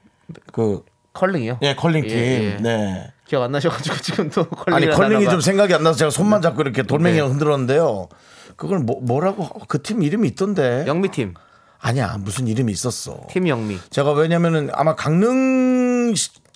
[0.51, 1.59] 그, 컬링이요?
[1.61, 2.11] 예, 컬링 팀.
[2.11, 2.57] 예, 예.
[2.61, 3.13] 네.
[3.25, 6.61] 기억 안 나셔가지고 지금 또 컬링 아니, 컬링이 좀 생각이 안 나서 제가 손만 잡고
[6.61, 7.21] 이렇게 돌멩이 네.
[7.21, 8.09] 흔들었는데요.
[8.57, 10.83] 그걸 뭐, 뭐라고, 그 팀 이름이 있던데.
[10.87, 11.33] 영미 팀,
[11.79, 13.27] 아니야, 무슨 이름이 있었어.
[13.29, 13.79] 팀 영미.
[13.89, 16.13] 제가 왜냐면은 아마 강릉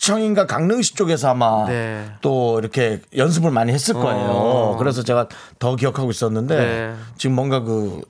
[0.10, 2.06] 시청인가 강릉시 쪽에서 아마 네.
[2.22, 4.30] 또 이렇게 연습을 많이 했을 거예요.
[4.30, 4.76] 어.
[4.78, 5.28] 그래서 제가
[5.60, 6.94] 더 기억하고 있었는데 네.
[7.18, 8.02] 지금 뭔가 그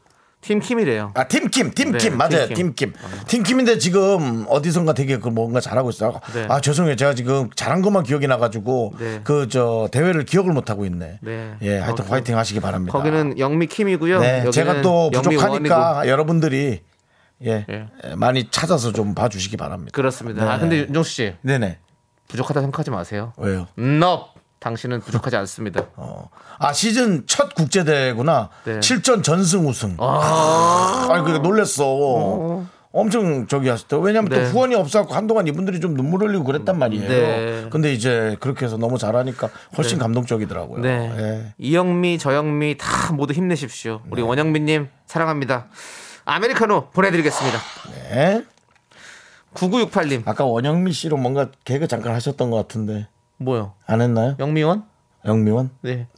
[0.42, 1.12] 팀 킴이래요.
[1.16, 2.48] 아, 팀킴, 팀킴, 네, 맞아요.
[2.48, 2.74] 팀킴.
[2.76, 2.94] 팀킴.
[3.28, 6.20] 팀킴인데 지금 어디선가 되게 그 뭔가 잘하고 있어요.
[6.34, 6.46] 네.
[6.50, 6.96] 아, 죄송해요.
[6.96, 9.20] 제가 지금 잘한 것만 기억이 나가지고 네.
[9.26, 11.20] 그저 대회를 기억을 못하고 있네.
[11.22, 11.56] 네.
[11.62, 12.98] 예, 하여튼 어, 화이팅 하시기 바랍니다.
[12.98, 14.20] 거기는 영미 킴이고요.
[14.22, 16.08] 네, 제가 또 부족하니까.
[16.08, 16.84] 여러분들이
[17.46, 17.88] 예, 예.
[18.16, 19.92] 많이 찾아서 좀 봐주시기 바랍니다.
[19.94, 20.44] 그렇습니다.
[20.46, 20.50] 네.
[20.50, 21.80] 아 근데 윤정수 씨 네네.
[22.30, 23.34] 부족하다 생각하지 마세요.
[23.38, 23.68] 왜요?
[23.76, 25.86] 너 당신은 부족하지 않습니다.
[25.98, 26.30] 어.
[26.58, 28.50] 아 시즌 첫 국제대회구나.
[28.64, 28.80] 네.
[28.80, 29.98] 7전 전승 우승.
[30.00, 32.66] 아, 아니 그게 놀랬어.
[32.92, 33.98] 엄청 저기 하셨대.
[34.02, 34.44] 왜냐면 네.
[34.44, 37.08] 또 후원이 없어갖고 한동안 이분들이 좀 눈물 흘리고 그랬단 말이에요.
[37.08, 37.68] 네.
[37.70, 40.82] 근데 이제 그렇게 해서 너무 잘하니까 훨씬 감동적이더라고요.
[40.82, 41.12] 네.
[41.18, 41.54] 예.
[41.60, 44.02] 이영미, 저영미 다 모두 힘내십시오.
[44.10, 45.68] 우리 원영민님 사랑합니다.
[46.26, 47.60] 아메리카노 보내드리겠습니다.
[47.94, 48.44] 네.
[49.60, 53.74] 9968님 아까 원영미 씨로 뭔가 개그 잠깐 하셨던 것 같은데 뭐요?
[53.86, 54.36] 안 했나요?
[54.40, 54.84] 영미원?
[55.26, 55.72] 영미원?
[55.82, 56.08] 네.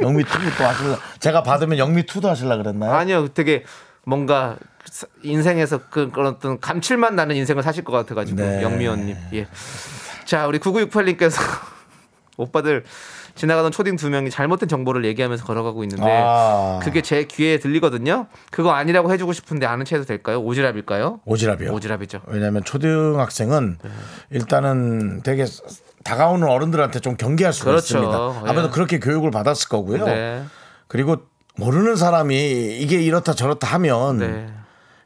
[0.00, 0.98] 영미 투도 또 하실라.
[1.18, 2.92] 제가 받으면 영미 투도 하실라 그랬나요?
[2.92, 3.64] 아니요, 되게
[4.04, 8.62] 뭔가 사- 인생에서 그 그런 어떤 감칠맛 나는 인생을 사실 것 같아가지고 네.
[8.62, 9.16] 영미원님.
[9.34, 9.48] 예.
[10.24, 11.40] 자, 우리 9968님께서
[12.38, 12.84] 오빠들
[13.38, 16.80] 지나가던 초딩 두 명이 잘못된 정보를 얘기하면서 걸어가고 있는데 아.
[16.82, 18.26] 그게 제 귀에 들리거든요.
[18.50, 20.42] 그거 아니라고 해주고 싶은데 아는 체해도 될까요?
[20.44, 21.24] 오지랖일까요?
[21.24, 21.70] 오지랖이요.
[21.70, 22.20] 오지랖이죠.
[22.26, 23.78] 왜냐하면 초등학생은
[24.30, 25.46] 일단은 되게
[26.04, 27.98] 다가오는 어른들한테 좀 경계할 수가 그렇죠.
[27.98, 28.18] 있습니다.
[28.40, 28.70] 아무래도 예.
[28.70, 30.04] 그렇게 교육을 받았을 거고요.
[30.04, 30.44] 네.
[30.88, 31.18] 그리고
[31.56, 34.48] 모르는 사람이 이게 이렇다 저렇다 하면 네.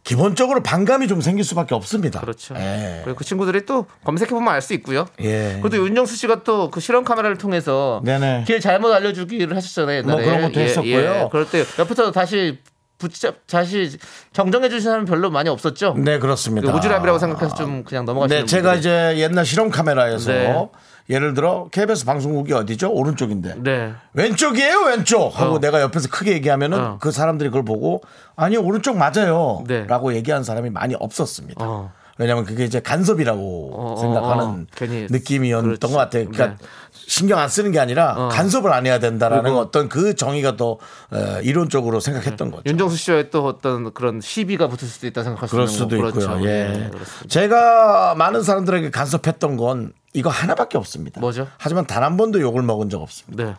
[0.05, 2.21] 기본적으로 반감이 좀 생길 수밖에 없습니다.
[2.21, 2.55] 그렇죠.
[2.57, 3.03] 예.
[3.05, 5.07] 그리고 그 친구들이 또 검색해 보면 알 수 있고요.
[5.21, 5.59] 예.
[5.63, 8.45] 그래도 윤정수 씨가 또 그 실험 카메라를 통해서 네네.
[8.47, 9.99] 길 잘못 알려주기를 하셨잖아요.
[9.99, 10.17] 옛날에.
[10.17, 11.29] 뭐 그런 것도 했었고요.
[11.31, 12.59] 그럴 때 옆에서 다시
[12.99, 13.97] 붙잡 다시
[14.33, 15.95] 정정해 주신 사람 별로 많이 없었죠.
[15.99, 16.73] 네 그렇습니다.
[16.73, 18.81] 오지랖이라고 생각해서 좀 그냥 넘어가시는 네, 제가 분들이.
[19.15, 20.69] 이제 옛날 실험 카메라에서 네.
[21.11, 22.91] 예를 들어 KBS 방송국이 어디죠?
[22.93, 23.57] 오른쪽인데.
[23.59, 23.93] 네.
[24.15, 25.39] 왼쪽이에요, 왼쪽.
[25.39, 25.59] 하고 어.
[25.61, 26.99] 내가 옆에서 크게 얘기하면은 어.
[27.01, 28.03] 그 사람들이 그걸 보고
[28.37, 29.65] 아니요, 오른쪽 맞아요.
[29.67, 29.85] 네.
[29.87, 31.65] 라고 얘기하는 사람이 많이 없었습니다.
[31.65, 31.93] 어.
[32.19, 34.65] 왜냐면 그게 이제 간섭이라고 어, 어, 생각하는 어.
[35.11, 35.81] 느낌이었던 그렇지.
[35.81, 36.29] 것 같아요.
[36.29, 36.69] 그러니까 네.
[37.07, 38.29] 신경 안 쓰는 게 아니라 어.
[38.29, 40.73] 간섭을 안 해야 된다라는 어떤 그 정의가 더
[41.11, 42.63] 어, 이론적으로 생각했던 거죠.
[42.67, 46.09] 윤정수 씨와의 또 어떤 그런 시비가 붙을 수도 있다 생각할 수 그럴 있는 수도 거.
[46.09, 46.27] 있고요.
[46.27, 46.45] 그렇죠.
[46.47, 46.69] 예.
[46.69, 46.91] 네.
[47.29, 51.21] 제가 많은 사람들에게 간섭했던 건 이거 하나밖에 없습니다.
[51.21, 51.49] 뭐죠?
[51.59, 53.45] 하지만 단 한 번도 욕을 먹은 적 없습니다.
[53.45, 53.55] 네.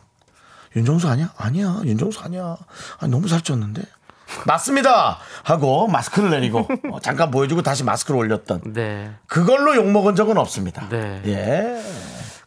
[0.76, 1.32] 윤정수 아니야?
[1.38, 1.82] 아니야.
[1.86, 2.58] 윤정수 아니야.
[3.00, 3.84] 아니, 너무 살쪘는데.
[4.48, 5.20] 맞습니다.
[5.44, 9.12] 하고 마스크를 내리고 어, 잠깐 보여주고 다시 마스크를 올렸던 네.
[9.28, 10.88] 그걸로 욕 먹은 적은 없습니다.
[10.90, 11.22] 네.
[11.28, 11.82] 예.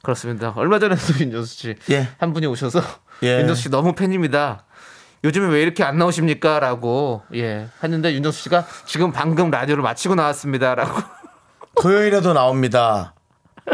[0.06, 0.52] 그렇습니다.
[0.54, 2.32] 얼마 전에도 윤정수 씨한 예.
[2.32, 2.80] 분이 오셔서
[3.24, 3.40] 예.
[3.40, 4.64] 윤정수 씨 너무 팬입니다.
[5.24, 6.60] 요즘에 왜 이렇게 안 나오십니까?
[6.60, 10.76] 라고 예 했는데 윤정수 씨가 지금 방금 라디오를 마치고 나왔습니다.
[10.76, 11.02] 라고
[11.82, 13.14] 토요일에도 나옵니다.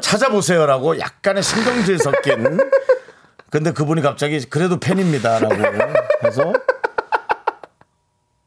[0.01, 2.59] 찾아보세요 라고 약간의 신경질 섞인.
[3.51, 5.55] 근데 그분이 갑자기 그래도 팬입니다 라고
[6.25, 6.55] 해서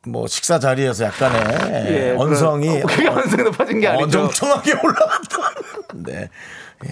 [0.07, 4.21] 뭐 식사 자리에서 약간의 언성이 예, 그게 언성이 높아진 게 아니죠.
[4.21, 5.34] 어정쩡하게 올라갔던.
[5.93, 6.29] 네.
[6.87, 6.91] 예.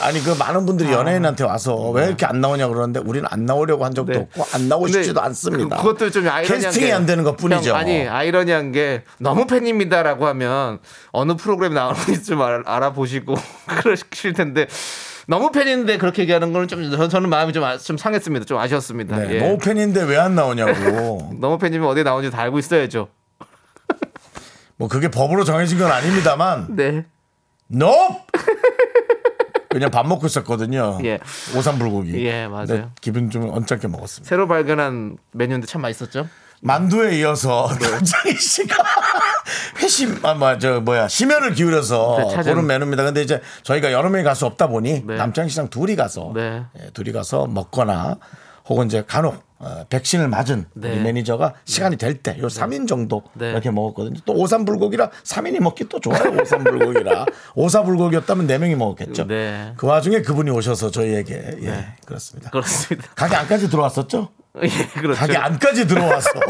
[0.00, 3.94] 아니 그 많은 분들이 연예인한테 와서 왜 이렇게 안 나오냐 그러는데 우리는 안 나오려고 한
[3.94, 4.18] 적도 네.
[4.18, 5.76] 없고 안 나오고 싶지도 않습니다.
[5.76, 7.70] 그, 것도 좀 아이러니한 캐스팅이 게안 되는 것뿐이죠.
[7.70, 10.78] 형, 아니 아이러니한 게 너무 팬입니다라고 하면
[11.12, 13.34] 어느 프로그램 나오는지 좀 알, 알아보시고
[13.82, 14.66] 그러실 텐데
[15.26, 18.46] 너무 팬인데 그렇게 얘기하는 거는 좀 저- 저는 마음이 좀, 아- 좀 상했습니다.
[18.46, 19.16] 좀 아쉬웠습니다.
[19.18, 19.38] 네, 예.
[19.40, 21.32] 너무 팬인데 왜 안 나오냐고.
[21.40, 23.08] 너무 팬이면 어디에 나오는지 다 알고 있어야죠.
[24.76, 27.04] 뭐 그게 법으로 정해진 건 아닙니다만 네.
[27.72, 28.22] Nope!
[29.70, 30.98] 그냥 밥 먹고 있었거든요.
[31.04, 31.18] 예.
[31.56, 32.24] 오삼 불고기.
[32.26, 32.90] 예, 맞아요.
[33.00, 34.28] 기분 좀 언짢게 먹었습니다.
[34.28, 36.26] 새로 발견한 메뉴인데 참 맛있었죠.
[36.62, 37.88] 만두에 이어서 네.
[37.90, 38.82] 남창희 씨가
[39.80, 43.04] 회심 아 뭐 저 뭐야 심혈을 기울여서 네, 찾은- 보는 메뉴입니다.
[43.04, 45.16] 근데 이제 저희가 여러 명이 갈 수 없다 보니 네.
[45.16, 46.64] 남창희 씨랑 둘이 가서 네.
[46.80, 48.16] 예, 둘이 가서 먹거나
[48.68, 50.92] 혹은 이제 간혹 어, 백신을 맞은 네.
[50.92, 53.50] 우리 매니저가 시간이 될 때 요 3인 정도 네.
[53.50, 54.20] 이렇게 먹었거든요.
[54.24, 56.30] 또 오삼 불고기라 3인이 먹기 또 좋아요.
[56.40, 59.26] 오삼 불고기라 오사 불고기였다면 4명이 먹었겠죠.
[59.26, 59.72] 네.
[59.76, 62.50] 그 와중에 그분이 오셔서 저희에게 예 그렇습니다.
[62.50, 63.08] 그렇습니다.
[63.16, 64.28] 가게 안까지 들어왔었죠?
[64.62, 64.68] 예,
[65.00, 65.18] 그렇죠.
[65.20, 66.30] 가게 안까지 들어와서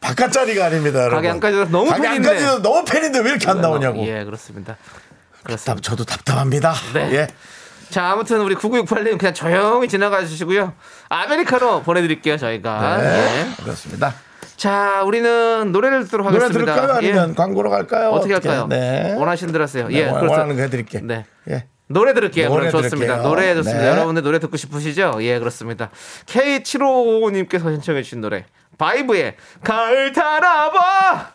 [0.00, 1.00] 바깥 자리가 아닙니다.
[1.00, 1.16] 여러분.
[1.16, 2.28] 가게 안까지 너무 가게 팬인데.
[2.28, 4.04] 안까지 너무 팬인데 왜 이렇게 안 나오냐고.
[4.06, 4.76] 예, 그렇습니다.
[5.42, 5.74] 그렇습니다.
[5.74, 6.74] 답, 저도 답답합니다.
[6.94, 7.10] 네.
[7.14, 7.28] 예.
[7.92, 10.72] 자, 아무튼 우리 9968님 그냥 조용히 지나가 주시고요.
[11.10, 12.96] 아메리카노 보내드릴게요, 저희가.
[12.96, 13.46] 네.
[13.58, 13.62] 예.
[13.62, 14.14] 그렇습니다.
[14.56, 16.74] 자, 우리는 노래를 듣도록 노래 하겠습니다.
[16.74, 16.96] 들을까요?
[16.98, 17.34] 아니면 예.
[17.34, 18.08] 광고로 갈까요?
[18.10, 18.66] 어떻게 할까요?
[18.68, 19.14] 네.
[19.18, 19.88] 원하시는 대로 하세요.
[19.88, 20.32] 네, 예, 원- 그렇죠.
[20.32, 21.00] 원하는 거 해드릴게.
[21.02, 21.26] 네.
[21.50, 21.66] 예.
[21.88, 22.48] 노래 들을게요.
[22.48, 22.96] 노래 좋습니다.
[23.16, 23.22] 들을게요.
[23.28, 23.82] 노래 좋습니다.
[23.82, 23.88] 네.
[23.90, 25.18] 여러분들 노래 듣고 싶으시죠?
[25.20, 25.90] 예, 그렇습니다.
[26.26, 28.46] K7555님께서 신청해 주신 노래.
[28.78, 31.32] 바이브의 가을 타나봐!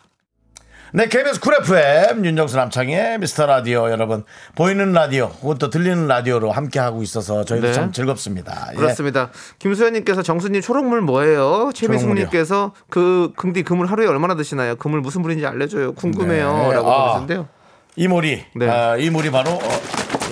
[0.92, 4.24] 네, KBS 쿨 FM 윤정수 남창희의 미스터 라디오 여러분
[4.54, 7.72] 보이는 라디오 혹은 또 들리는 라디오로 함께 하고 있어서 저희도 네.
[7.74, 8.68] 참 즐겁습니다.
[8.72, 8.76] 예.
[8.76, 9.30] 그렇습니다.
[9.58, 11.70] 김수현님께서 정수님 초록물 뭐예요?
[11.74, 14.76] 최미숙님께서 그 근데 그 물 하루에 얼마나 드시나요?
[14.76, 15.92] 그 물 무슨 물인지 알려줘요.
[15.94, 16.68] 궁금해요.
[16.68, 16.72] 네.
[16.74, 17.02] 라고 아.
[17.18, 17.48] 보내주는데요.
[17.96, 18.68] 이 물이 네.
[18.70, 19.60] 아, 이 물이 바로 어,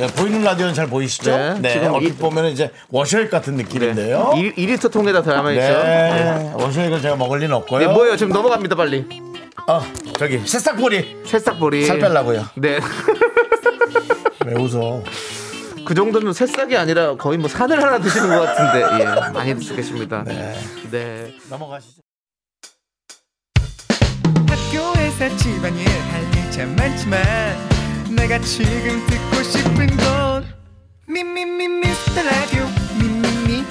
[0.00, 1.36] 예, 보이는 라디오는 잘 보이시죠?
[1.36, 4.32] 네, 네, 지금 얼핏 이- 보면 이제 워셔액 같은 느낌인데요.
[4.36, 5.62] 2, 2리터 통에다 담아 있죠.
[5.82, 7.80] 네, 워셔액을 제가 먹을 리는 없고요.
[7.80, 8.16] 네, 뭐예요?
[8.16, 9.04] 지금 넘어갑니다, 빨리.
[9.68, 9.82] 어,
[10.18, 11.86] 저기 새싹보리 새싹보리.
[11.86, 12.46] 살 빼려고요.
[12.56, 12.78] 네.
[14.44, 15.02] 왜 웃어?
[15.84, 19.00] 그 정도면 새싹이 아니라 거의 뭐 산을 하나 드시는 것 같은데.
[19.00, 19.04] 예.
[19.32, 20.24] 많이 드시고 계십니다.
[20.24, 21.34] 네.
[21.50, 22.00] 넘어가시죠.
[24.48, 27.22] 학교에서 집안일 할 일 참 많지만
[28.16, 30.46] 내가 지금 듣고 싶은 건
[31.06, 32.64] 미미미 미스터 라디오
[32.98, 33.62] 미미미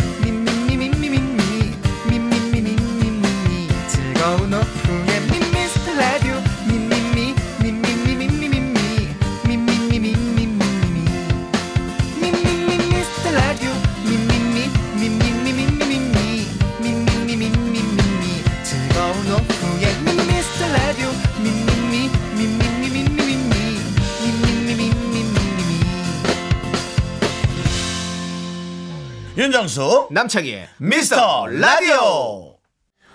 [29.38, 32.56] 윤정수 남창희의 미스터 라디오.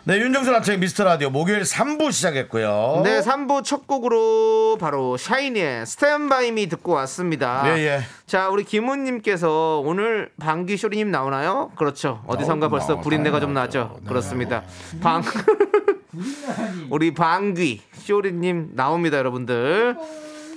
[0.04, 3.00] 네, 윤정수 남창의 미스터 라디오 목요일 3부 시작했고요.
[3.04, 7.62] 네, 3부 첫 곡으로 바로 샤이니의 스탠바이미 듣고 왔습니다.
[7.66, 8.00] 예, 예.
[8.26, 11.70] 자, 우리 김훈님께서 오늘 방귀 쇼리님 나오나요?
[11.76, 12.22] 그렇죠.
[12.26, 13.54] 어디선가 나오- 벌써 구린내가 좀.
[13.54, 13.98] 나죠.
[14.02, 14.08] 네.
[14.08, 14.62] 그렇습니다.
[15.02, 15.22] 방
[16.90, 19.96] 우리 방귀 쇼리님 나옵니다, 여러분들.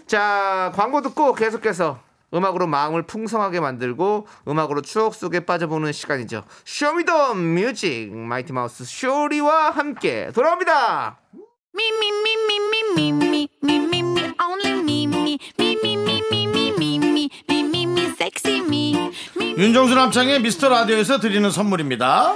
[0.07, 1.99] 자, 광고 듣고 계속해서
[2.33, 6.43] 음악으로 마음을 풍성하게 만들고 음악으로 추억 속에 빠져보는 시간이죠.
[6.65, 11.19] 쇼미더 뮤직 마이티 마우스 쇼리와 함께 돌아옵니다.
[19.57, 22.35] 윤정수 남창희의 미스터 라디오에서 드리는 선물입니다.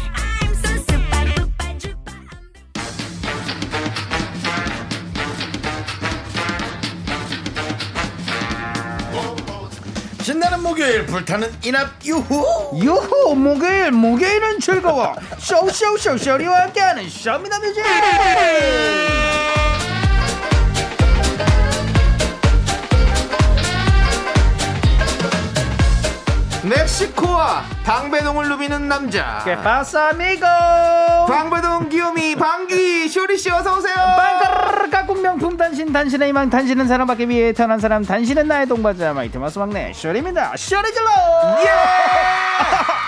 [10.21, 12.79] 신나는 목요일 불타는 이납 유후.
[12.79, 15.15] 유후 목요일 목요일은 즐거워.
[15.39, 17.83] 쇼쇼쇼 쇼리와 함께하는 쇼미더뮤직.
[26.63, 29.43] 멕시코와 방배동을 누비는 남자.
[29.63, 30.45] pasa amigo.
[31.27, 33.95] 방배동 귀요미 방귀 쇼리 씨 어서 오세요.
[35.31, 39.13] 명품 단신 단신의 희망 단신은 사랑받기 위해 태어난 사람 단신은 나의 동반자.
[39.13, 40.51] 마이티 마우스 막내 쇼리입니다.
[40.57, 41.07] 쇼리 질러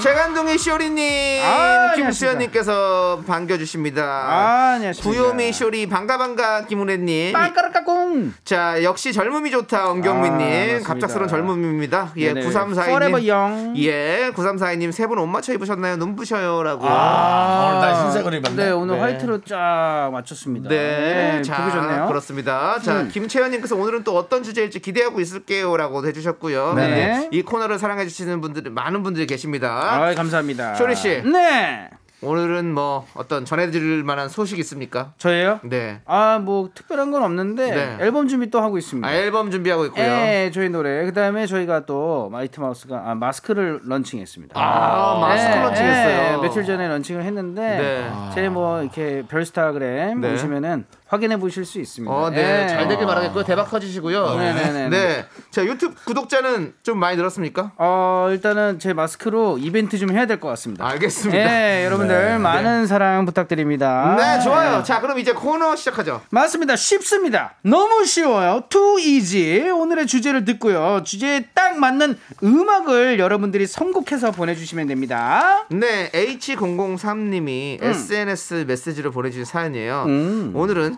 [0.00, 4.02] 최간동의 쇼리님, 아, 김수현님께서 반겨주십니다.
[4.04, 4.92] 아.
[5.00, 7.34] 귀요미 쇼리 반가 반가 김은혜님.
[7.36, 8.34] 음.
[8.44, 10.80] 자, 역시 젊음이 좋다, 엄경민님.
[10.80, 10.86] 아.
[10.86, 12.12] 갑작스러운 젊음입니다.
[12.16, 12.48] 예, 네네.
[12.48, 12.82] 9342님.
[12.88, 13.82] Forever young.
[13.84, 14.92] 예, 9342님.
[14.92, 15.96] 세 분 옷 맞춰 입으셨나요?
[15.96, 16.62] 눈부셔요.
[16.62, 16.86] 라고.
[16.86, 18.64] 아, 오늘 날 흰색을 입었네.
[18.64, 19.00] 네, 오늘 네.
[19.02, 20.68] 화이트로 쫙 맞췄습니다.
[20.68, 22.06] 네, 자, 보기 좋네요.
[22.08, 22.78] 그렇습니다.
[22.80, 23.08] 자, 음.
[23.12, 26.74] 김채연님께서 오늘은 또 어떤 주제일지 기대하고 있을게요라고 해주셨고요.
[26.74, 26.88] 네.
[26.88, 27.28] 네.
[27.32, 29.71] 이 코너를 사랑해 주시는 분들 많은 분들이 계십니다.
[29.72, 30.74] 아, 감사합니다.
[30.74, 31.22] 쇼리 씨.
[31.22, 31.88] 네.
[32.24, 35.12] 오늘은 뭐 어떤 전해드릴 만한 소식 있습니까?
[35.18, 35.58] 저예요?
[35.64, 36.00] 네.
[36.06, 37.96] 아, 뭐 특별한 건 없는데 네.
[38.00, 39.08] 앨범 준비 또 하고 있습니다.
[39.08, 40.04] 아, 앨범 준비하고 있고요.
[40.04, 41.04] 네, 저희 노래.
[41.04, 44.54] 그다음에 저희가 또 마이티 마우스가 아, 마스크를 런칭했습니다.
[44.56, 46.36] 아, 마스크 런칭했어요.
[46.36, 48.10] 네, 며칠 전에 런칭을 했는데 네.
[48.34, 50.30] 제 뭐 이렇게 별스타그램 네.
[50.30, 52.10] 보시면은 확인해 보실 수 있습니다.
[52.10, 52.66] 어, 네.
[52.68, 53.44] 잘 되길 바라겠고요.
[53.44, 54.34] 대박 터지시고요.
[54.34, 54.88] 네네네.
[54.88, 55.26] 네.
[55.50, 57.72] 자, 유튜브 구독자는 좀 많이 늘었습니까?
[57.76, 60.86] 어, 일단은 제 마스크로 이벤트 좀 해야 될 것 같습니다.
[60.88, 61.44] 알겠습니다.
[61.44, 64.16] 네, 여러분들 많은 사랑 부탁드립니다.
[64.18, 64.82] 네, 좋아요.
[64.82, 66.22] 자, 그럼 이제 코너 시작하죠.
[66.30, 66.76] 맞습니다.
[66.76, 67.56] 쉽습니다.
[67.62, 68.62] 너무 쉬워요.
[68.70, 69.70] Too easy.
[69.70, 71.02] 오늘의 주제를 듣고요.
[71.04, 75.66] 주제에 딱 맞는 음악을 여러분들이 선곡해서 보내주시면 됩니다.
[75.68, 80.04] 네, H003님이 SNS 메시지로 보내주신 사연이에요.
[80.06, 80.52] 음.
[80.54, 80.96] 오늘은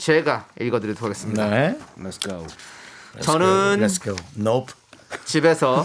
[0.00, 1.48] 제가 읽어드리도록 하겠습니다.
[1.50, 1.78] 네.
[1.98, 2.46] Let's go.
[3.20, 4.16] 저는 Let's go.
[4.36, 4.72] Nope.
[5.26, 5.84] 집에서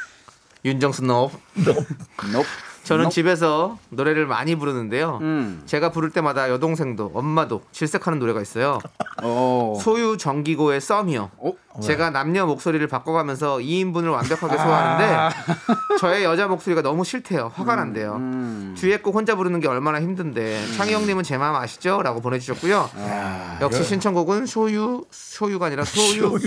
[0.64, 2.48] 윤정수 너 Nope.
[2.84, 5.18] 저는 집에서 노래를 많이 부르는데요.
[5.22, 5.62] 음.
[5.66, 8.78] 제가 부를 때마다 여동생도 엄마도 질색하는 노래가 있어요.
[9.24, 9.78] 오.
[9.80, 11.30] 소유 정기고의 썸이요.
[11.38, 11.52] 어?
[11.82, 15.36] 제가 남녀 목소리를 바꿔가면서 2인분을 완벽하게 소화하는데
[15.98, 17.52] 저의 여자 목소리가 너무 싫대요.
[17.54, 18.20] 화가 난대요.
[18.76, 22.02] 뒤에 곡 혼자 부르는 게 얼마나 힘든데 창희 형님은 제 마음 아시죠?
[22.02, 22.88] 라고 보내주셨고요.
[23.60, 26.38] 역시 신청곡은 소유 소유가 아니라 소유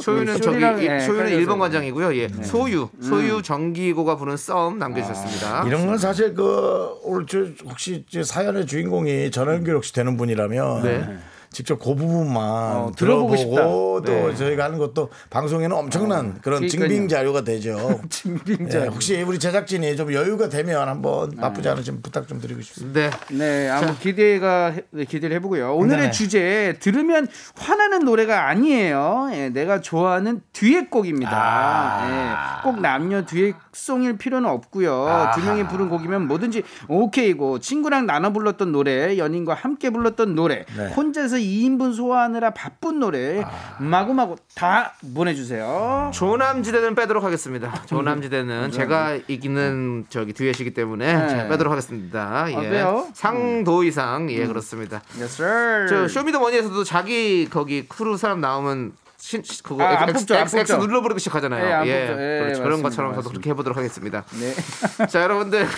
[0.00, 1.34] 소유 는 저기 소리랑, 예, 소유는 헷갈려서.
[1.38, 2.16] 일본 관장이고요.
[2.16, 5.64] 예 소유 소유 정기고가 부르는 썸 남겨주셨습니다.
[5.66, 11.18] 이런 건 사실 그 오늘 저 혹시 저 사연의 주인공이 연결 혹시 되는 분이라면 네.
[11.50, 12.36] 직접 그 부분만
[12.76, 14.34] 어, 들어보고 들어보고 또 네.
[14.34, 16.68] 저희가 하는 것도 방송에는 엄청난 그런 그러니까요.
[16.68, 18.00] 증빙 자료가 되죠.
[18.10, 23.00] 징빙 네, 혹시 우리 제작진이 좀 여유가 되면 한번 나쁘지 않으시면 부탁 좀 드리고 싶습니다.
[23.00, 23.10] 네.
[23.36, 25.74] 네, 한번 기대가 해- 네, 기대를 해보고요.
[25.74, 26.10] 오늘의 네.
[26.10, 29.30] 주제 들으면 화나는 노래가 아니에요.
[29.32, 31.30] 예, 내가 좋아하는 듀엣곡입니다.
[31.32, 32.60] 아.
[32.60, 35.30] 예, 꼭 남녀 듀엣송일 필요는 없고요.
[35.34, 40.88] 두 명이 부른 곡이면 뭐든지 오케이고 친구랑 나눠 불렀던 노래, 연인과 함께 불렀던 노래, 네.
[40.88, 43.44] 혼자서 2인분 소화하느라 바쁜 노래
[43.78, 46.10] 마구마구 다 보내주세요.
[46.14, 47.82] 조남지대는 빼도록 하겠습니다.
[47.86, 51.28] 조남지대는 제가 이기는 저기 듀엣이기 때문에 네.
[51.28, 52.46] 제가 빼도록 하겠습니다.
[52.50, 52.56] 예.
[52.56, 53.08] 아, 왜요?
[53.14, 55.02] 상도의상 예 그렇습니다.
[55.18, 55.86] Yes, sir.
[55.88, 60.42] 저 쇼미더머니에서도 자기 거기 크루 사람 나오면 신, 시- 그거 아, 안 X, 뽑죠, 안
[60.42, 60.86] X, X 뽑죠.
[60.86, 61.66] 눌러 부르기 시작하잖아요.
[61.66, 62.22] 예, 안 예, 뽑죠.
[62.22, 62.62] 예, 그렇죠.
[62.62, 63.30] 그런 것처럼 저도.
[63.30, 64.24] 그렇게 해보도록 하겠습니다.
[64.40, 65.06] 네.
[65.06, 65.66] 자 여러분들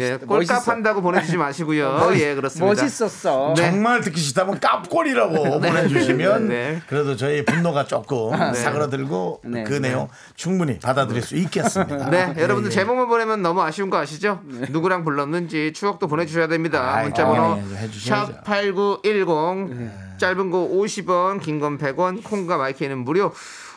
[0.00, 0.68] 예, 꼴값.
[0.68, 2.10] 한다고 보내주지 마시고요.
[2.16, 2.66] 예 그렇습니다.
[2.82, 3.54] 멋있었어.
[3.54, 6.82] 정말 듣기 싫다면 깝골이라고 보내주시면 네.
[6.88, 9.64] 그래도 저희 분노가 조금 사그라들고 네.
[9.64, 12.10] 그 내용 충분히 받아들일 수 있겠습니다.
[12.10, 12.74] 네, 예, 여러분들 예.
[12.74, 14.40] 제목만 보내면 너무 아쉬운 거 아시죠?
[14.70, 16.94] 누구랑 불렀는지 추억도 보내주셔야 됩니다.
[16.94, 18.32] 아이, 문자번호 당연히 해주셔야죠.
[18.44, 23.32] 샵8910 짧은 거 50원, 긴 건 100원, 콩과 마이크는 무료.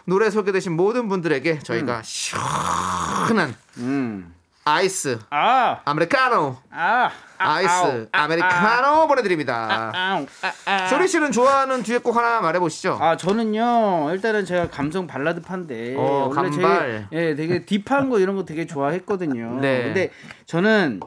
[0.05, 4.33] 노래 소개되신 모든 분들에게 저희가 시원한 음.
[4.67, 9.91] 아이스 아, 아메리카노 아, 아, 아우, 아, 아메리카노 보내드립니다.
[9.95, 10.87] 아우, 아, 아.
[10.87, 12.97] 소리 씨는 좋아하는 듀엣곡 하나 말해보시죠.
[12.99, 17.07] 아 저는요 일단은 제가 감성 발라드파인데 어, 원래 감발.
[17.09, 19.59] 되게, 예 되게 딥한 거 이런 거 되게 좋아했거든요.
[19.61, 19.83] 네.
[19.83, 20.11] 근데
[20.45, 20.99] 저는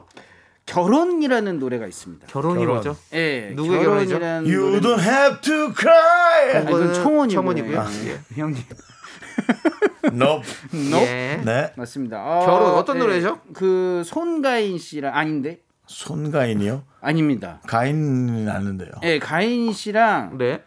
[0.65, 2.27] 결혼이라는 노래가 있습니다.
[2.27, 2.75] 결혼이 결혼.
[2.75, 2.97] 뭐죠?
[3.13, 4.15] 예, 누구의 결혼이죠?
[4.15, 6.55] You don't have to cry.
[6.55, 7.27] 아, 이건 청혼이고요.
[7.29, 7.79] 청혼이고요.
[7.79, 8.19] 아, 예.
[8.35, 8.63] 형님.
[10.13, 10.45] Nope.
[11.07, 11.41] 예.
[11.43, 11.73] 네.
[11.75, 12.21] 맞습니다.
[12.23, 13.39] 어, 결혼 어떤 예, 노래죠?
[13.53, 16.83] 그 손가인 씨랑 아닌데 손가인이요?
[17.01, 17.61] 아닙니다.
[17.67, 18.91] 가인은 아는데요.
[19.03, 20.63] 예, 가인 씨랑 네.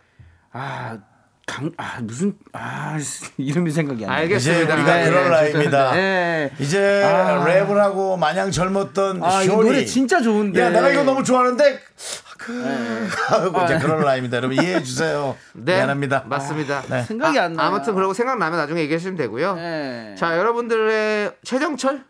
[0.52, 0.98] 아,
[1.46, 2.98] 강, 아 무슨 아
[3.36, 4.22] 이름이 생각이 안 나.
[4.22, 4.74] 이제 알겠습니다.
[4.74, 5.96] 우리가 네, 그런 네, 나이입니다.
[5.96, 6.50] 예.
[6.58, 7.44] 이제 아.
[7.44, 9.68] 랩을 하고 마냥 젊었던 아, 이 쇼리.
[9.68, 10.60] 노래 진짜 좋은데.
[10.60, 11.80] 야, 내가 이거 너무 좋아하는데
[12.38, 13.06] 그 네.
[13.28, 13.64] 하고 아.
[13.64, 14.38] 이제 그런 나이입니다.
[14.38, 15.36] 여러분 이해해 주세요.
[15.52, 15.76] 네.
[15.76, 16.24] 미안합니다.
[16.26, 16.82] 맞습니다.
[16.88, 17.02] 네.
[17.02, 17.68] 생각이 안 나요.
[17.68, 19.56] 아무튼 그러고 생각나면 나중에 얘기하시면 되고요.
[19.58, 20.14] 예.
[20.18, 22.04] 자, 여러분들의 최정철?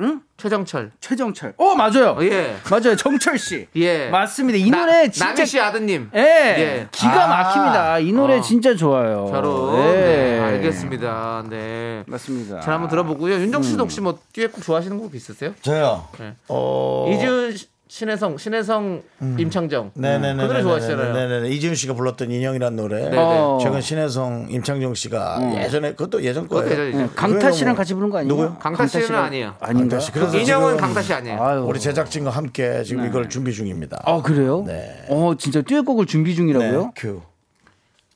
[0.00, 0.20] 응?
[0.36, 0.90] 최정철.
[1.00, 1.54] 최정철.
[1.58, 2.16] 어, 맞아요.
[2.18, 2.56] 어, 예.
[2.70, 2.96] 맞아요.
[2.96, 3.68] 정철 씨.
[3.76, 4.08] 예.
[4.08, 4.58] 맞습니다.
[4.58, 6.10] 이 나- 노래 진짜 남희 씨 아드님.
[6.14, 6.18] 예.
[6.20, 6.88] 예.
[6.90, 7.28] 기가 아.
[7.28, 7.98] 막힙니다.
[8.00, 8.40] 이 노래 어.
[8.40, 9.26] 진짜 좋아요.
[9.30, 9.78] 결혼.
[9.78, 9.92] 예.
[9.92, 11.44] 네, 알겠습니다.
[11.48, 12.02] 네.
[12.06, 12.60] 맞습니다.
[12.60, 13.34] 자, 한번 들어보고요.
[13.34, 15.54] 윤정 씨도 혹시 뭐 듀엣곡 좋아하시는 곡 있으세요?
[15.62, 16.08] 저요.
[16.18, 16.34] 네.
[16.48, 17.06] 어.
[17.14, 17.66] 이지은 씨-
[17.96, 19.02] 신혜성, 신혜성,
[19.38, 19.90] 임창정.
[19.92, 20.42] 네네네.
[20.42, 21.12] 그 노래 좋아하시잖아요.
[21.12, 21.48] 네네네.
[21.50, 23.02] 이지훈 씨가 불렀던 인형이라는 노래.
[23.04, 23.16] 네네.
[23.18, 23.58] 어.
[23.60, 26.96] 최근 신혜성, 임창정 씨가 예전에 그것도 예전 거예요.
[26.96, 28.28] 네, 강타 씨랑 뭐- 같이 부른 거 아니에요?
[28.32, 28.56] 누구요?
[28.60, 29.54] 강타 씨는 아니에요.
[29.60, 29.98] 아닌가?
[29.98, 30.10] 강타 씨.
[30.12, 31.42] 그래서 인형은 강타 씨 아니에요.
[31.42, 31.64] 아유.
[31.68, 34.00] 우리 제작진과 함께 지금 이걸 준비 중입니다.
[34.06, 34.64] 아 그래요?
[34.66, 35.04] 네.
[35.10, 36.82] 어 진짜 듀엣곡을 준비 중이라고요?
[36.82, 37.20] 네, 큐.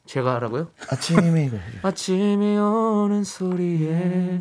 [0.07, 0.69] 제가 하라고요?
[0.89, 1.51] 아침이.
[1.83, 4.41] 아침이 오는 소리에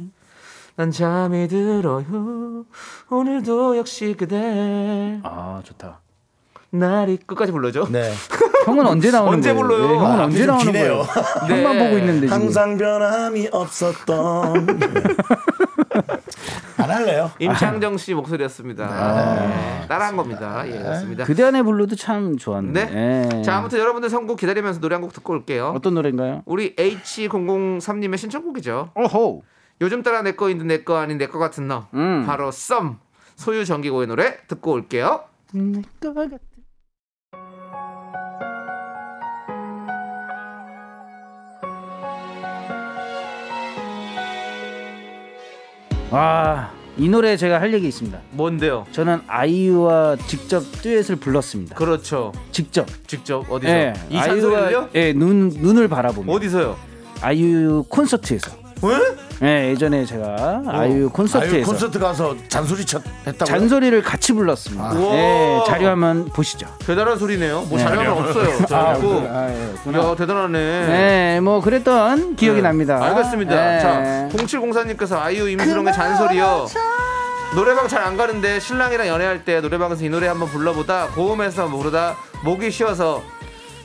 [0.75, 2.65] 난 잠이 들어요.
[3.09, 5.19] 오늘도 역시 그대.
[5.23, 6.01] 아 좋다.
[6.71, 7.87] 날이 끝까지 불러줘.
[7.89, 8.11] 네.
[8.65, 9.67] 형은 언제 나오는 언제 거예요?
[9.67, 9.87] 불러요?
[9.87, 10.83] 네, 형은 아, 언제 좀 나오는 기네요.
[10.83, 11.05] 거예요?
[11.47, 11.55] 네.
[11.63, 12.33] 형만 보고 있는데 지금.
[12.33, 14.67] 항상 변함이 없었던.
[16.77, 17.31] 안 할래요?
[17.39, 18.85] 임창정 씨 목소리였습니다.
[19.79, 20.63] 네, 따라한 겁니다.
[20.67, 21.23] 예, 그렇습니다.
[21.23, 22.85] 그대 안에 불러도 참 좋았는데.
[22.87, 23.29] 네.
[23.37, 23.41] 예.
[23.43, 25.71] 자, 아무튼 여러분들 선곡 기다리면서 노래 한 곡 듣고 올게요.
[25.75, 26.41] 어떤 노래인가요?
[26.45, 28.89] 우리 H003님의 신청곡이죠.
[28.95, 29.43] 오호.
[29.81, 31.87] 요즘 따라 내 거인데 내거 아닌 내 거 같은 너.
[31.93, 32.23] 음.
[32.25, 32.97] 바로 썸.
[33.35, 35.25] 소유 정기고의 노래 듣고 올게요.
[35.53, 36.39] 내거 같은.
[46.11, 48.17] 아, 이 노래 제가 할 얘기 있습니다.
[48.31, 48.85] 뭔데요?
[48.91, 51.75] 저는 아이유와 직접 듀엣을 불렀습니다.
[51.75, 52.31] 그렇죠.
[52.51, 52.87] 직접.
[53.07, 53.71] 직접 어디서?
[53.73, 54.89] 예, 이 잔소리를요?
[54.95, 56.31] 예, 눈 눈을 바라보며.
[56.31, 56.77] 어디서요?
[57.21, 58.51] 아이유 콘서트에서.
[58.83, 59.24] 왜?
[59.43, 63.45] 예, 예전에 제가 아이유 콘서트에서 아유, 콘서트 가서 잔소리 쳤 했다고.
[63.45, 64.91] 잔소리를 같이 불렀습니다.
[64.93, 65.13] 우와.
[65.15, 66.67] 예, 자료 한번 보시죠.
[66.85, 67.63] 대단한 소리네요.
[67.63, 67.83] 뭐 네.
[67.83, 68.65] 자료는 없어요.
[68.65, 69.27] 저하고.
[69.29, 70.59] 아, 예, 야, 대단하네.
[70.87, 72.67] 네, 뭐 그랬던 기억이 네.
[72.69, 73.03] 납니다.
[73.03, 73.75] 알겠습니다.
[73.75, 73.79] 예.
[73.81, 76.67] 자, 0704님께서 아이유 임수롱의 잔소리요.
[77.55, 82.69] 노래방 잘 안 가는데 신랑이랑 연애할 때 노래방에서 이 노래 한번 불러보다 고음에서 부르다 목이
[82.69, 83.21] 쉬어서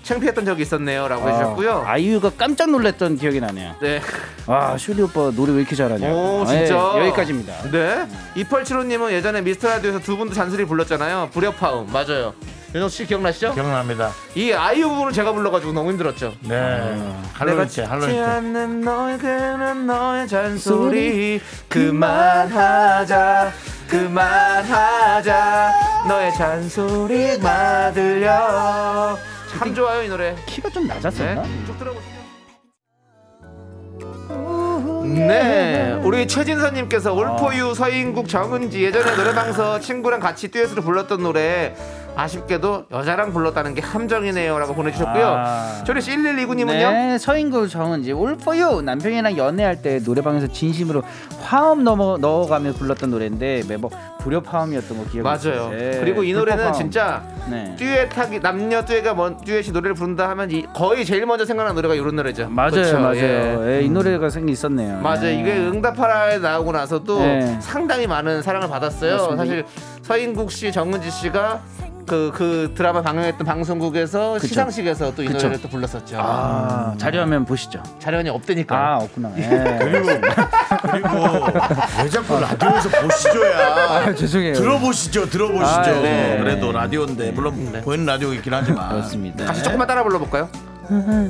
[0.02, 1.84] 창피했던 적이 있었네요라고 해주셨고요.
[1.86, 3.74] 아, 아이유가 깜짝 놀랐던 기억이 나네요.
[3.80, 4.00] 네.
[4.46, 6.12] 와, 슈리 오빠 노래 왜 이렇게 잘하냐.
[6.12, 6.92] 오, 진짜.
[6.96, 7.70] 예, 여기까지입니다.
[7.70, 8.06] 네.
[8.36, 11.30] 2875님은 예전에 미스터 라디오에서 두 분도 잔소리 불렀잖아요.
[11.32, 11.92] 불협화음.
[11.92, 12.34] 맞아요.
[12.72, 13.52] 윤정수 씨 기억나시죠?
[13.54, 14.12] 기억납니다.
[14.36, 16.34] 이 아이유 부분을 제가 불러가지고 너무 힘들었죠.
[16.42, 16.56] 네.
[17.32, 23.52] 할로윈 할로윈 지 않는 너의 그는 너의 잔소리 그만하자
[23.88, 25.72] 그만하자
[26.08, 29.18] 너의 잔소리만 들려
[29.58, 30.34] 참 좋아요 이 노래.
[30.46, 31.42] 키가 좀 낮았었나?
[31.42, 32.20] 네, 쭉 들어보시죠.
[35.04, 41.74] 네, 우리 최진선님께서 올포유 서인국 정은지 예전에 노래방서 친구랑 같이 듀엣으로 불렀던 노래
[42.16, 45.24] 아쉽게도 여자랑 불렀다는 게 함정이네요라고 보내주셨고요.
[45.26, 45.84] 아.
[45.86, 46.66] 저리 1129님은요.
[46.66, 51.02] 네, 서인구 정은지 올포유 남편이랑 연애할 때 노래방에서 진심으로
[51.42, 53.90] 화음 넘어 넣어가며 불렀던 노래인데 매번
[54.20, 55.70] 불협 화음이었던 거 기억이 맞아요.
[55.70, 56.72] 네, 그리고 이 노래는.
[56.74, 57.74] 진짜 네.
[57.78, 62.16] 듀엣하기 남녀 듀엣가 먼 듀엣이 노래를 부른다 하면 이- 거의 제일 먼저 생각나는 노래가 이런
[62.16, 62.48] 노래죠.
[62.50, 62.98] 맞아요, 그렇죠?
[62.98, 63.16] 맞아요.
[63.16, 63.76] 예.
[63.78, 64.98] 예, 이 노래가 생기 있었네요.
[65.00, 65.20] 맞아요.
[65.22, 65.40] 네.
[65.40, 67.56] 이게 응답하라에 나오고 나서도 네.
[67.60, 69.12] 상당히 많은 사랑을 받았어요.
[69.12, 69.36] 맞습니다.
[69.36, 69.64] 사실
[70.02, 71.60] 서인국 씨, 정은지 씨가
[72.10, 75.46] 그, 그 드라마 방영했던 방송국에서 시상식에서 또 이 그쵸.
[75.46, 76.16] 노래를 또 불렀었죠.
[76.18, 77.80] 아, 자료화면 보시죠.
[78.00, 78.76] 자료원이 없다니까.
[78.76, 79.30] 아, 없구나.
[79.36, 79.78] 예.
[79.80, 80.08] 그리고
[82.02, 83.58] 왜 자꾸 라디오에서 보시죠야.
[84.08, 84.54] 아, 죄송해요.
[84.54, 85.68] 들어보시죠, 들어보시죠.
[85.68, 86.38] 아, 네.
[86.40, 89.44] 그래도 라디오인데 물론 보이는 라디오 있긴 하지만 그렇습니다.
[89.44, 90.48] 같이 조금만 따라 불러볼까요?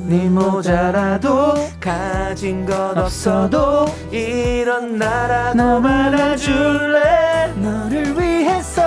[0.07, 8.81] 네 모자라도 가진 것 없어도 이런 나라도 말아줄래 너를 위해서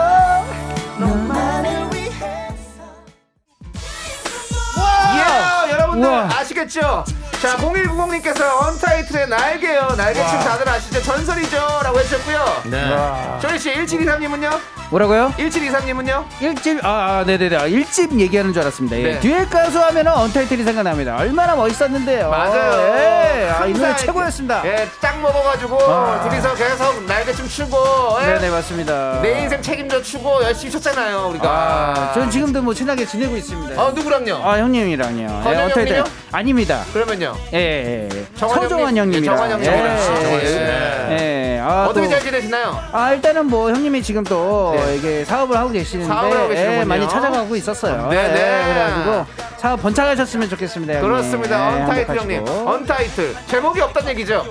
[5.95, 6.29] 여러분들 우와.
[6.41, 7.05] 아시겠죠?
[7.45, 11.03] 자 0190님께서 언타이틀의 날개요 날개춤 다들 아시죠?
[11.03, 13.39] 전설이죠 라고 해주셨고요 네.
[13.39, 14.59] 조리씨 1723님은요?
[14.89, 15.33] 뭐라고요?
[15.37, 16.25] 1723님은요?
[16.41, 18.97] 일집 아, 아 네네네 아, 일집 얘기하는 줄 알았습니다.
[18.99, 19.03] 예.
[19.03, 19.21] 네.
[19.21, 21.17] 듀엣 가수 하면은 언타이틀이 생각납니다.
[21.17, 22.31] 얼마나 멋있었는데요.
[22.31, 23.51] 맞아요 예.
[23.51, 24.63] 아, 이 노래 항상 최고였습니다.
[24.65, 26.29] 예, 딱 먹어가지고 아.
[26.29, 27.77] 둘이서 계속 날개춤 추고
[28.23, 28.27] 예?
[28.35, 29.21] 네네 맞습니다.
[29.21, 33.83] 내 인생 책임져 추고 열심히 췄잖아요 우리가 아, 전 지금도 뭐 친하게 지내고 있습니다.
[33.83, 34.43] 어 누구랑요?
[34.45, 35.41] 아 형님이랑요.
[35.43, 36.05] 건영 언타이틀 형님이요?
[36.33, 36.85] 아닙니다.
[36.93, 38.27] 그러면요 예, 예, 예.
[38.37, 39.25] 정환 서정환 형님?
[39.25, 39.35] 형님이랑.
[39.35, 39.87] 예, 정환 형님이랑.
[39.89, 40.55] 예, 예, 씨.
[40.57, 41.61] 예.
[41.63, 42.79] 아, 어떻게 또- 잘 지내시나요?
[42.93, 44.97] 아 일단은 뭐 형님이 지금 또 네.
[44.97, 46.81] 이게 사업을 하고 계시는데 사업을 하고 계시는군요.
[46.81, 48.09] 예, 많이 찾아가고 있었어요.
[48.11, 48.35] 네, 네.
[48.35, 49.27] 예, 그래가지고
[49.59, 50.95] 사업 번창하셨으면 좋겠습니다.
[50.95, 51.09] 형님.
[51.11, 52.33] 그렇습니다 예, 언타이틀 행복하시고.
[52.53, 54.45] 형님 언타이틀 제목이 없단 얘기죠?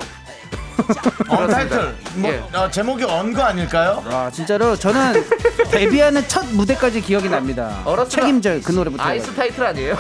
[1.29, 2.43] 언타이틀 뭐 예.
[2.57, 4.03] 어, 제목이 언거 아닐까요?
[4.07, 5.23] 아 진짜로 저는
[5.71, 7.77] 데뷔하는 첫 무대까지 기억이 납니다.
[7.86, 9.97] 어렸을 때 책임져 그 노래부터 아이스 타이틀 아니에요?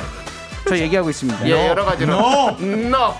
[0.67, 1.47] 저 얘기하고 있습니다.
[1.47, 2.13] 예 여러 가지로
[2.59, 2.89] No.
[2.89, 3.15] 너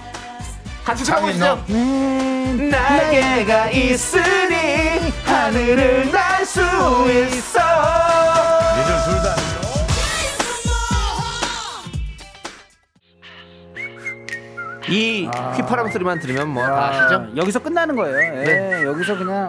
[0.86, 7.60] 같이 창이 들어보시죠 음, 날개가 있으니 하늘을 날 수 있어
[8.76, 9.36] 니들 둘다
[14.90, 17.28] 이 휘파람 소리만 들으면 뭐다 아, 아시죠?
[17.38, 18.18] 여기서 끝나는 거예요.
[18.18, 18.84] 예, 네.
[18.86, 19.48] 여기서 그냥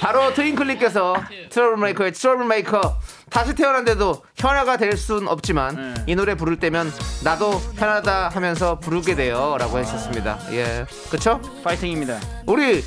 [0.00, 1.14] 바로 트윙클님께서
[1.50, 2.98] 트러블 메이커의 트러블 메이커
[3.30, 6.92] 다시 태어난데도 현아가 될 순 없지만 이 노래 부를 때면
[7.24, 10.38] 나도 현아다 하면서 부르게 돼요라고 했었습니다.
[10.52, 11.40] 예, 그쵸?
[11.64, 12.18] 파이팅입니다.
[12.46, 12.82] 우리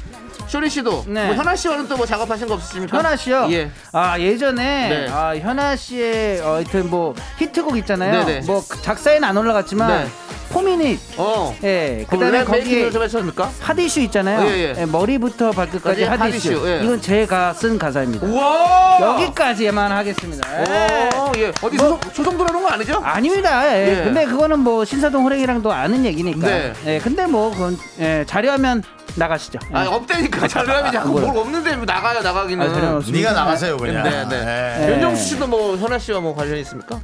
[0.48, 1.28] 쇼리 씨도 네.
[1.28, 2.98] 뭐 현아 씨와는 또 뭐 작업하신 거 없으십니까?
[2.98, 3.48] 현아 씨요?
[3.52, 3.70] 예.
[3.92, 5.08] 아 예전에 네.
[5.12, 8.24] 아, 현아 씨의 어, 하여튼 뭐 히트곡 있잖아요.
[8.26, 8.46] 네네.
[8.48, 10.10] 뭐 작사에는 안 올라갔지만 네.
[10.52, 11.00] 포미닛.
[11.18, 11.56] 어.
[11.64, 12.06] 예.
[12.10, 13.52] 그 그다음에 랩 거기 making을 좀 하셨습니까?
[13.60, 14.48] Hot Issue 있잖아요.
[14.50, 14.76] 예, 예.
[14.80, 16.50] 예, 머리부터 발끝까지 예, Hot Issue.
[16.54, 16.84] Hot Issue, 예.
[16.84, 18.26] 이건 제가 쓴 가사입니다.
[18.26, 18.98] 우와!
[19.02, 20.50] 여기까지만 하겠습니다.
[20.62, 21.10] 예.
[21.18, 21.52] 오, 예.
[21.62, 23.00] 어디 소송, 소송 들어오는 거 아니죠?
[23.04, 23.68] 아닙니다.
[23.72, 24.00] 예.
[24.00, 24.04] 예.
[24.06, 26.48] 근데 그거는 뭐 신사동 호랭이랑도 아는 얘기니까.
[26.48, 26.74] 네.
[26.88, 27.00] 예.
[27.00, 28.82] 근데 뭐 그건 예, 자료하면
[29.16, 29.60] 나가시죠.
[29.72, 29.76] 예.
[29.78, 30.48] 아, 없다니까.
[30.48, 31.26] 잘하면 자꾸 뭐야?
[31.26, 32.86] 뭘 없는데 뭐 나가요, 나가기는.
[32.86, 33.02] 아.
[33.12, 34.04] 네가 나가세요 그냥.
[34.04, 34.78] 네, 네.
[34.88, 34.94] 예.
[34.94, 37.00] 윤정수 씨도 뭐 현아 씨와 뭐 관련 있습니까?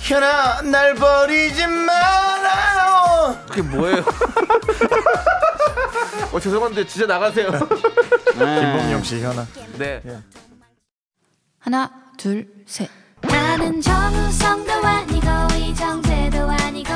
[0.00, 3.36] 현아 날 버리지 말아요.
[3.48, 4.04] 그게 뭐예요?
[6.32, 7.50] 어 죄송한데 진짜 나가세요.
[8.32, 9.46] 김범용 씨 현아.
[9.78, 10.00] 네.
[11.58, 12.88] 하나, 둘, 셋.
[13.22, 16.92] 나는 정우성도 아니고 이정재도 아니고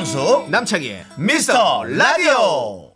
[0.00, 2.92] 윤정수 남창희의 미스터 라디오.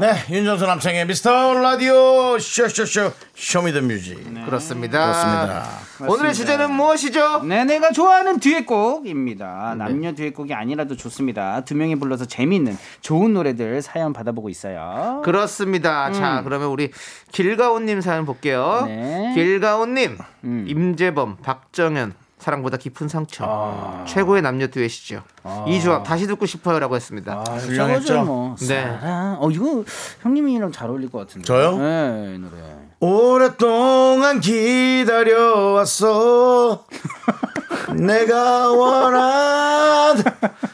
[0.00, 4.46] 네, 윤정수 남창희의 미스터 라디오 쇼쇼쇼 쇼미더뮤직.
[4.46, 5.04] 그렇습니다.
[5.04, 5.68] 그렇습니다.
[6.08, 7.42] 오늘의 주제는 무엇이죠?
[7.42, 9.74] 네, 내가 좋아하는 듀엣곡입니다.
[9.76, 11.60] 남녀 듀엣곡이 아니라도 좋습니다.
[11.60, 15.20] 두 명이 불러서 재미있는 좋은 노래들 사연 받아보고 있어요.
[15.26, 16.10] 그렇습니다.
[16.12, 16.90] 자, 그러면 우리
[17.32, 18.84] 길가온님 사연 볼게요.
[18.86, 19.32] 네.
[19.34, 20.64] 길가온님, 음.
[20.66, 24.04] 임재범, 박정현, 사랑보다 깊은 상처.
[24.06, 25.22] 최고의 남녀 듀엣이죠.
[25.66, 27.42] 이주아 다시 듣고 싶어요라고 했습니다.
[27.46, 28.24] 아, 훌륭했죠?
[28.24, 28.54] 뭐.
[28.60, 28.98] 네.
[29.00, 29.38] 사랑.
[29.40, 29.84] 어 이거
[30.22, 31.46] 형님이랑 잘 어울릴 것 같은데.
[31.46, 31.78] 저요?
[31.78, 32.52] 네, 이 노래.
[33.00, 36.04] 오랫동안 기다려왔어.
[37.94, 40.16] 내가 원한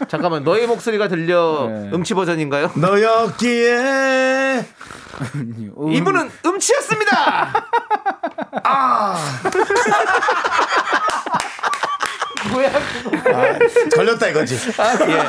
[0.09, 1.91] 잠깐만, 너의 목소리가 들려 네.
[1.93, 2.71] 음치 버전인가요?
[2.75, 4.65] 너였기에
[5.77, 7.53] 어, 이분은 음치였습니다.
[13.97, 14.55] 걸렸다 이거지.
[14.55, 15.21] 예.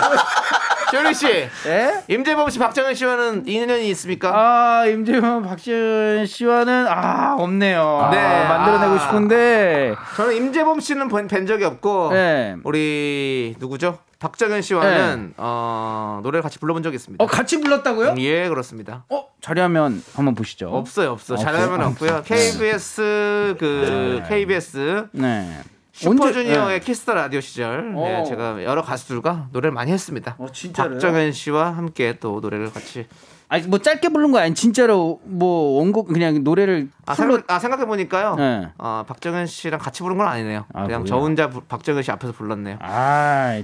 [0.92, 1.26] 쇼리 씨,
[1.68, 2.04] 예?
[2.10, 4.32] 임재범 씨, 박정현 씨와는 인연이 있습니까?
[4.34, 8.10] 아 임재범 박지현 씨와는 아 없네요.
[8.12, 8.18] 네.
[8.20, 9.00] 아, 만들어내고 아.
[9.00, 9.96] 싶은데.
[10.18, 12.58] 저는 임재범 씨는 뵌, 뵌 적이 없고 네.
[12.66, 14.00] 우리 누구죠?
[14.20, 17.24] 박정현 씨와는 어, 노래를 같이 불러본 적이 있습니다.
[17.24, 18.16] 어 같이 불렀다고요?
[18.20, 19.06] 예, 그렇습니다.
[19.10, 20.68] 어 자료하면 한번 보시죠.
[20.70, 21.34] 없어요, 없어.
[21.36, 21.52] 없어요?
[21.54, 22.22] 잘하면 아, 없고요.
[22.24, 25.58] KBS 그 KBS 네.
[26.02, 26.86] 슈퍼주니어의 네.
[26.86, 28.02] 키스 더 라디오 시절 어.
[28.02, 30.36] 네, 제가 여러 가수들과 노래를 많이 했습니다.
[30.40, 30.94] 어, 진짜로요?
[30.96, 33.08] 박정현 씨와 함께 또 노래를 같이
[33.50, 37.60] 아니 뭐 짧게 부른 거 아니 진짜로 뭐 원곡 그냥 노래를 아, full로 생각, 아
[37.60, 38.36] 생각해 보니까요.
[38.36, 38.70] 네.
[38.78, 40.66] 어, 박정현 씨랑 같이 부른 건 아니네요.
[40.74, 41.06] 아, 그냥 그래요?
[41.06, 42.78] 저 혼자 부- 박정현 씨 앞에서 불렀네요.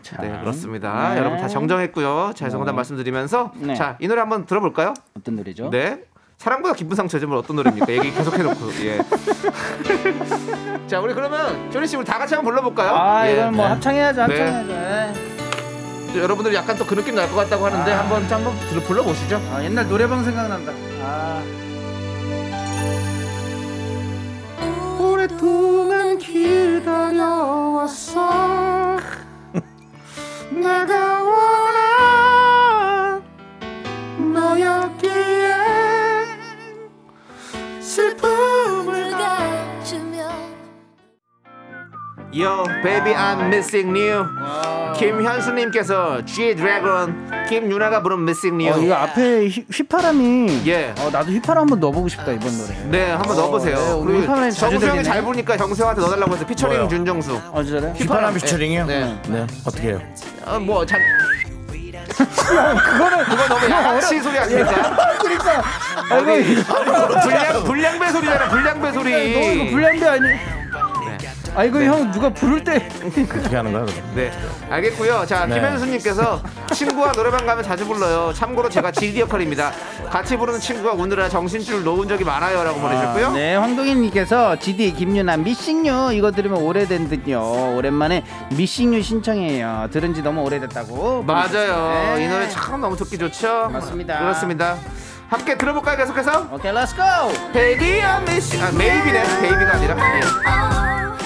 [0.03, 0.17] 참.
[0.21, 1.13] 네, 그렇습니다.
[1.13, 1.19] 네.
[1.19, 2.33] 여러분 다 정정했고요.
[2.35, 3.75] 자, 정답 말씀드리면서 네.
[3.75, 4.93] 자, 이 노래 한번 들어볼까요?
[5.17, 5.69] 어떤 노래죠?
[5.69, 6.03] 네.
[6.37, 7.91] 사랑보다 기쁜 상처 좀 어떤 노래입니까?
[7.93, 8.99] 얘기 계속 해놓고 예.
[10.87, 12.95] 자, 우리 그러면 조리 씨 우리 다 같이 한번 불러볼까요?
[12.95, 13.33] 아 예.
[13.33, 14.41] 이건 뭐 합창해야죠 네.
[14.41, 14.73] 합창해야죠.
[14.73, 15.13] 네.
[16.13, 17.99] 또 여러분들 약간 또 그 느낌 날 것 같다고 하는데 아.
[17.99, 19.41] 한번 한번 불러- 불러보시죠.
[19.53, 20.71] 아 옛날 노래방 생각난다.
[21.03, 21.43] 아.
[24.99, 28.21] 오랫동안 기다려왔어.
[30.51, 31.76] 내가 원한
[42.37, 44.25] Yo, baby, I'm missing you.
[44.97, 48.85] 김현수님께서 G 드래곤 김유나가 부른 Missing 어, You.
[48.85, 50.93] 이거 앞에 휘, 휘파람이 예.
[50.99, 52.75] 어, 나도 휘파람 한번 넣어보고 싶다 이번 노래.
[52.91, 53.75] 네, 한번 넣어보세요.
[53.75, 55.03] 네, 오늘 그리고 휘파람이 자주 정수 형이 들리네.
[55.03, 56.89] 잘 부르니까 정수형한테 넣어달라고 해서 피처링 뭐요?
[56.91, 57.41] 윤정수.
[57.51, 57.93] 어 진짜요?
[57.93, 58.85] 휘파람 피처링이요?
[58.85, 59.21] 네.
[59.29, 59.47] 네.
[59.65, 60.01] 어떻게 해요?
[60.45, 60.99] 어, 뭐 잘.
[62.17, 65.17] 그거는 그거 너무 양아치 소리 아닙니까?
[65.21, 65.63] 그러니까
[66.09, 69.11] 아이고 이거 불량 불량배 소리잖아 불량배 소리.
[69.33, 70.27] 너 이거 불량배 아니?
[71.57, 73.83] 아 이거 형 누가 부를 때 어떻게 하는 거야?
[73.83, 73.95] 그럼?
[74.13, 74.31] 네,
[74.69, 75.25] 알겠고요.
[75.25, 75.55] 자, 네.
[75.55, 76.39] 김현수님께서
[76.71, 78.31] 친구와 노래방 가면 자주 불러요.
[78.31, 79.71] 참고로 제가 GD 역할입니다.
[80.11, 83.31] 같이 부르는 친구가 오느라 정신줄 놓은 적이 많아요라고 보내셨고요.
[83.31, 87.73] 네, 황동인님께서 GD 김윤아 Missing You 이거 들으면 오래된 듯요.
[87.75, 88.23] 오랜만에
[88.55, 89.87] Missing You 신청해요.
[89.91, 91.23] 들은 지 너무 오래됐다고.
[91.23, 92.13] 맞아요.
[92.17, 92.23] 네.
[92.23, 93.69] 이 노래 참 너무 듣기 좋죠.
[93.73, 94.19] 맞습니다.
[94.19, 94.77] 그렇습니다.
[95.27, 95.97] 함께 들어볼까요?
[95.97, 96.49] 계속해서.
[96.51, 97.01] 오케이, let's go.
[97.51, 98.63] Baby, I miss you.
[98.63, 99.23] 아, maybe네.
[99.41, 99.95] baby가 아니라.
[100.17, 101.16] 예.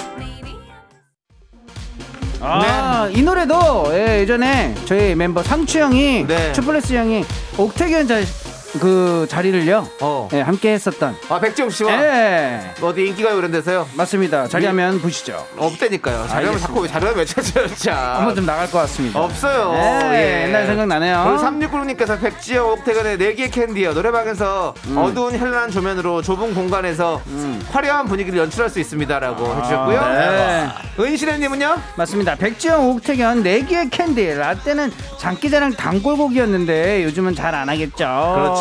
[2.44, 6.54] 아, 이 노래도 예, 예전에 저희 멤버 상추 형이 네.
[6.54, 7.24] 슈플레스 형이
[7.58, 8.26] 옥태견 잘
[8.80, 9.88] 그 자리를요.
[10.02, 10.30] 어.
[10.34, 11.16] 예, 함께 했었던.
[11.30, 12.74] 아 백지영 씨와 예.
[12.82, 13.88] 어디 인기가요 이런 데서요?
[13.96, 14.48] 맞습니다.
[14.48, 15.46] 자리하면 보시죠.
[15.58, 16.28] 없다니까요.
[16.28, 18.16] 자료하면 자꾸 자료하면 왜 찾아요, 진짜.
[18.18, 19.20] 한번 좀 나갈 것 같습니다.
[19.22, 19.74] 없어요.
[20.14, 21.26] 예, 옛날 생각나네요.
[21.30, 23.94] 우리 3696님께서 백지영 옥택연의 내 귀에 캔디요.
[23.94, 24.98] 노래방에서 음.
[24.98, 27.22] 어두운 현란한 조명으로 좁은 공간에서
[27.72, 30.02] 화려한 분위기를 연출할 수 있습니다라고 해주셨고요.
[30.08, 30.68] 네.
[31.00, 31.76] 은실현님은요?
[31.96, 32.36] 맞습니다.
[32.36, 34.34] 백지영, 옥택연, 내 귀에 캔디.
[34.36, 37.98] 라떼는 장기자랑 단골곡이었는데 요즘은 잘 안 하겠죠.
[37.98, 38.61] 그렇죠.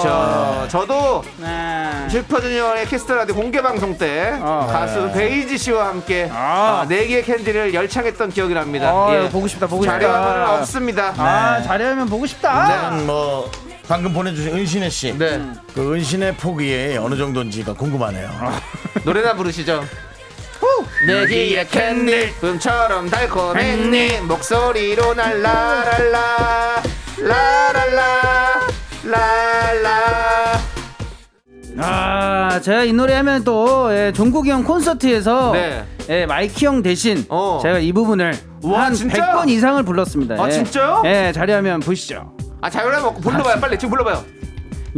[0.69, 2.09] 저도 네.
[2.11, 4.69] 슈퍼주니어의 Kiss the Radio 공개 방송 때 어.
[4.71, 6.83] 가수 베이지 씨와 함께 아.
[6.83, 8.93] 아, 내 귀에 캔디를 열창했던 기억이 납니다.
[8.93, 9.29] 어, 예.
[9.29, 9.99] 보고 싶다, 보고 싶다.
[9.99, 11.15] 자료화면은 없습니다.
[11.17, 12.91] 아, 자리하면 보고 싶다.
[13.07, 13.51] 뭐
[13.89, 15.17] 방금 보내주신 은신혜 씨.
[15.19, 15.41] 네.
[15.75, 18.31] 그 은신의 폭이 어느 정도인지가 궁금하네요.
[19.05, 19.85] 노래나 부르시죠.
[21.07, 26.83] 내 귀에 캔디 꿈처럼 달콤했니 목소리로 날 라랄라
[27.19, 28.61] 라랄라
[29.05, 30.61] 라라
[31.79, 35.85] 아, 제가 이 노래 하면 또 예, 종국이 형 콘서트에서 네.
[36.11, 37.59] 예, 마이키 형 대신 어.
[37.63, 39.33] 제가 이 부분을 와, 한 진짜?
[39.33, 40.35] 100번 이상을 불렀습니다.
[40.35, 40.51] 아, 예.
[40.51, 41.03] 진짜요?
[41.07, 42.35] 예, 자리하면 보시죠.
[42.61, 44.23] 아 자유라 먹고 불러봐요 빨리 지금 불러봐요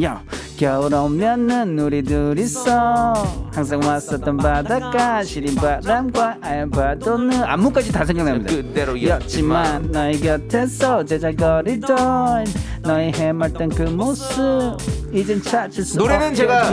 [0.01, 0.22] 야,
[0.57, 3.12] 겨울 오면은 우리 둘이서
[3.53, 6.38] 항상 왔었던 바닷가 시린 바람과
[6.70, 8.55] 파도는 안무까지 다 생각납니다.
[9.03, 12.47] 였지만 너의 곁에서 제잘거리던
[12.82, 14.78] 너의 해맑던 그 모습
[15.12, 16.70] 이젠 찾을 수 노래는 제가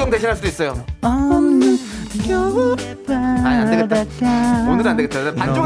[0.00, 0.84] 형 대신할 수도 있어요
[3.44, 4.04] 아니, 안 되겠다.
[4.68, 5.20] 오늘은 안 되겠다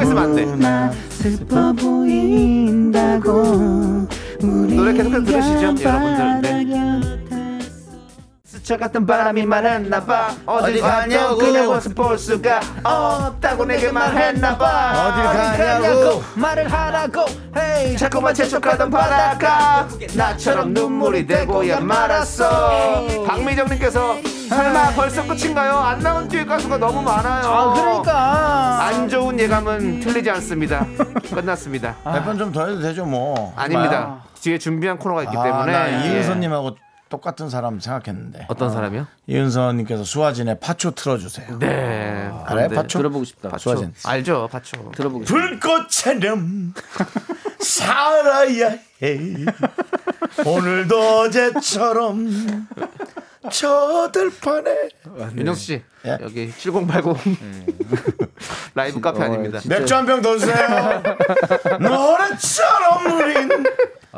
[0.05, 3.43] 쓰면 안돼 너무나 슬퍼 보인다고
[4.43, 6.41] 노래 계속해서 들으시죠, 여러분들.
[6.43, 6.82] 네.
[8.63, 10.29] 스쳐 갔던 바람이 말했나봐.
[10.47, 14.65] 어딜 가냐고 그냥 옷을 볼 수가 없다고 내게 말했나봐.
[15.09, 16.23] 어딜 가냐고.
[16.37, 17.25] 말을 하라고.
[17.57, 19.89] 헤이 자꾸만 재촉하던 바닷가.
[20.15, 23.05] 나처럼 눈물이 되고야 말았어.
[23.27, 24.17] 박미정님께서
[24.49, 25.73] 설마 벌써 끝인가요?
[25.79, 27.45] 안 나온 뒤에 가수가 너무 많아요.
[27.45, 28.85] 아 그러니까.
[28.85, 30.87] 안 좋은 예감은 틀리지 않습니다.
[31.35, 31.97] 끝났습니다.
[32.05, 33.53] 몇 번 좀 더 해도 되죠 뭐.
[33.57, 34.19] 아닙니다.
[34.41, 35.73] 뒤에 준비한 코너가 있기 아, 때문에.
[35.73, 36.15] 나 예.
[36.15, 36.77] 이은서님하고
[37.13, 38.47] 똑같은 사람 생각했는데.
[38.49, 39.07] 어떤 사람이요?
[39.27, 41.59] 이은서님께서 수아진의 파초 틀어주세요.
[41.59, 42.75] 네 알아요 네.
[42.75, 42.99] 파초?
[43.01, 43.93] 들어보고 싶다 수아진.
[44.07, 46.73] 알죠 파초 들어보고 싶다 불꽃처럼
[47.61, 49.19] 살아야 해.
[50.47, 52.67] 오늘도 어제처럼
[53.53, 54.89] 저 들판에
[55.37, 56.19] 윤정수 씨 예?
[56.21, 57.39] 여기 7080
[58.75, 60.57] 라이브 카페 아닙니다 맥주 한 병 더 주세요.
[61.81, 63.49] 노래처럼 우린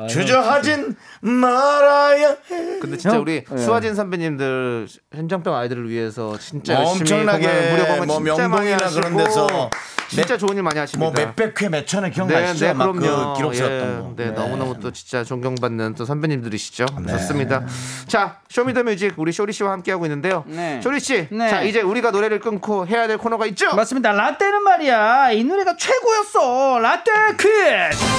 [0.09, 2.79] 주저하진 말아야 해.
[2.81, 3.23] 근데 진짜 형?
[3.23, 3.57] 우리 예.
[3.57, 8.85] 수아진 선배님들 현정병 아이들을 위해서 진짜 열심히 엄청나게 공연, 무료 공연 뭐 진짜 많이 명동이나
[8.87, 9.71] 하시고 그런 데서
[10.09, 11.11] 진짜 좋은 일 많이 하십니다.
[11.11, 12.75] 뭐 몇백 회, 몇천 회 기억나시죠?
[12.75, 13.01] 막그
[13.37, 14.13] 기록 세웠던 예, 거.
[14.17, 16.87] 네, 너무너무 또 진짜 존경받는 또 선배님들이시죠.
[17.05, 17.13] 네.
[17.13, 17.65] 좋습니다.
[18.07, 20.45] 자, Show Me the Music 우리 쇼리 씨와 함께 하고 있는데요.
[20.47, 20.81] 네.
[20.83, 21.49] 쇼리 씨, 네.
[21.49, 23.75] 자 이제 우리가 노래를 끊고 해야 될 코너가 있죠.
[23.75, 24.13] 맞습니다.
[24.13, 25.33] 라떼는 말이야.
[25.33, 26.79] 이 노래가 최고였어.
[26.79, 28.15] 라떼 퀴즈.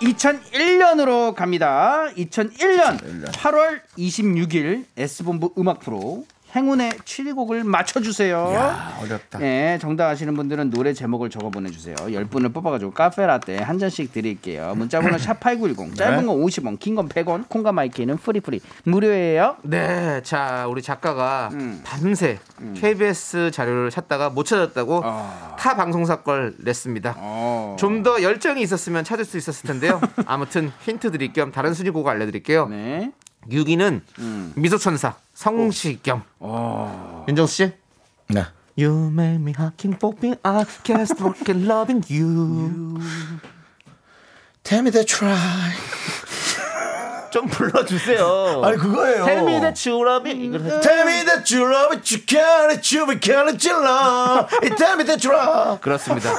[0.00, 2.06] 2001년으로 갑니다.
[2.16, 6.24] 2001년 8월 26일 S본부 음악 프로
[6.56, 8.50] 행운의 7곡을 맞춰주세요.
[8.54, 9.38] 야, 어렵다.
[9.38, 11.94] 네, 정답 아시는 분들은 노래 제목을 적어 보내주세요.
[11.94, 14.74] 10분을 뽑아가지고 카페 라떼 한 잔씩 드릴게요.
[14.74, 19.56] 문자번호 샵8910 짧은 건 50원 긴 건 100원 콩과 마이키는 free free 무료예요.
[19.62, 21.82] 네, 자 우리 작가가 음.
[21.84, 22.38] 밤새
[22.80, 25.56] KBS 자료를 찾다가 못 찾았다고 아.
[25.58, 27.16] 타 방송사 걸 냈습니다.
[27.18, 27.76] 어.
[27.78, 30.00] 좀더 열정이 있었으면 찾을 수 있었을 텐데요.
[30.24, 32.68] 아무튼 힌트 드릴 겸 다른 순위곡 알려드릴게요.
[32.68, 33.12] 네.
[33.50, 34.52] 6위는 음.
[34.56, 36.22] 미소천사 성시경.
[36.40, 37.24] 어.
[37.28, 37.72] 윤정수 씨.
[38.28, 38.44] 네.
[38.78, 42.98] You make me hacking, popping, I can't stop loving you.
[44.62, 45.72] Tell me that try.
[47.30, 48.62] 좀 불러주세요.
[48.64, 49.24] 아니 그거예요.
[49.26, 50.46] Tell me that you love me.
[50.46, 53.76] 이걸 해- Tell me that you love it, you can it, you can it, you
[53.82, 54.48] love.
[54.76, 55.80] Tell me that you love.
[55.80, 56.30] 그렇습니다.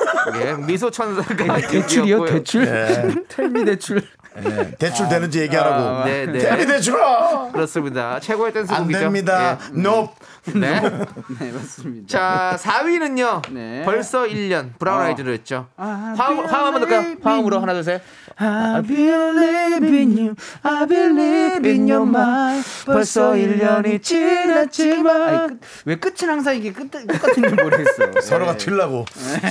[0.41, 1.35] 예, 미소 천사가
[1.67, 2.05] 대출이요?
[2.17, 2.31] 이겼고요.
[2.31, 3.25] 대출?
[3.29, 4.07] 텔미 대출.
[4.43, 6.05] 네, 대출 되는지 얘기하라고.
[6.05, 6.39] 네, 네.
[6.39, 7.51] That you love.
[7.51, 8.19] 그렇습니다.
[8.19, 8.97] 최고의 댄스곡이죠.
[8.97, 9.57] 안 됩니다.
[9.73, 9.79] 예.
[9.79, 10.13] Nope.
[10.53, 10.79] 네.
[11.39, 12.07] 네, 맞습니다.
[12.07, 13.51] 자, 4위는요.
[13.51, 13.83] 네.
[13.83, 15.03] 벌써 1년 브라운 어.
[15.05, 15.67] 아이즈로 했죠.
[15.77, 17.15] I 화음 화음 한번 넣을까요?
[17.23, 18.01] 화음으로 하나 둘 셋.
[18.39, 20.35] I believe in you.
[20.63, 22.63] I believe in your mind.
[22.85, 25.21] 벌써 1년이 지났지만.
[25.21, 28.11] 아니, 끝- 왜 끝은 항상 이게 끝, 똑같은지 모르겠어.
[28.21, 29.05] 서로가 튀려고.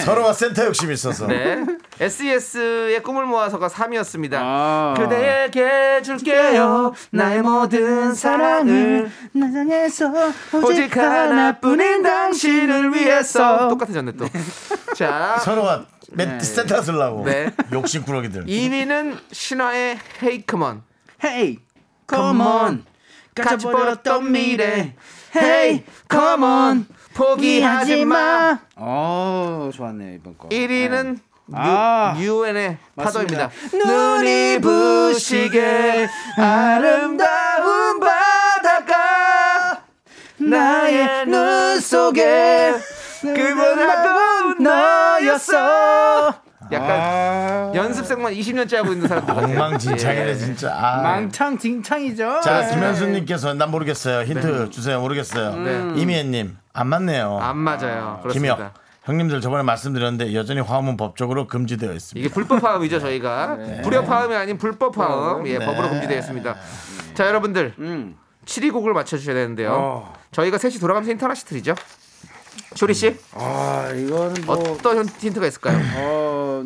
[0.05, 1.27] 서로가 센터 욕심이 있어서.
[1.27, 1.65] 네.
[2.01, 4.35] SES의 꿈을 모아서가 3위였습니다.
[4.35, 4.95] 아.
[4.97, 6.93] 그대에게 줄게요.
[7.11, 10.13] 나의 모든 사랑을 나상에서
[10.63, 14.27] 오직 하나뿐인 당신을 위해서 똑같아졌네 또.
[14.95, 17.25] 자, 서로가 맨 센터 쓰려고.
[17.25, 17.51] 네.
[17.73, 18.47] 욕심꾸러기들.
[18.47, 20.83] 2위는 신화의 Hey Come On.
[21.23, 21.59] Hey,
[22.09, 22.85] come on.
[23.35, 24.95] 같이 버렸던 미래
[25.37, 31.19] Hey come on 포기하지 마 어, 좋았네요 이번 거 1위는
[31.53, 32.17] 아.
[32.19, 33.51] 유엔의 파도입니다.
[33.73, 39.83] 눈이 부시게 아름다운 바다가
[40.39, 42.73] 나의 눈 속에
[43.21, 46.35] 그보다도 너 였어
[46.73, 49.53] 약간 연습생만 20년째 하고 있는 사람들 같아요.
[49.53, 50.35] 엉망진창이네 예.
[50.35, 50.75] 진짜.
[50.75, 51.01] 아.
[51.03, 54.25] 망창 딩창이죠 자 김현수님께서 난 모르겠어요.
[54.25, 55.01] 힌트 주세요.
[55.01, 55.55] 모르겠어요.
[55.57, 56.01] 네.
[56.01, 57.39] 이미애님 안 맞네요.
[57.39, 58.19] 안 맞아요.
[58.23, 58.57] 그렇습니다.
[58.57, 58.73] 김혁
[59.05, 62.27] 형님들 저번에 말씀드렸는데 여전히 화음은 법적으로 금지되어 있습니다.
[62.27, 66.55] 이게 불법 파음이죠 저희가 불협 파음이 아닌 불법 파음 예 법으로 금지되어 있습니다.
[67.15, 67.75] 자 여러분들
[68.45, 70.13] 7위 곡을 맞춰주셔야 되는데요.
[70.33, 71.75] 저희가 셋이 돌아가면서 힌트 하나씩 드리죠.
[72.77, 75.81] 쇼리 씨 아 이거는 뭐 어떤 힌- 힌트가 있을까요?
[75.97, 76.65] 어,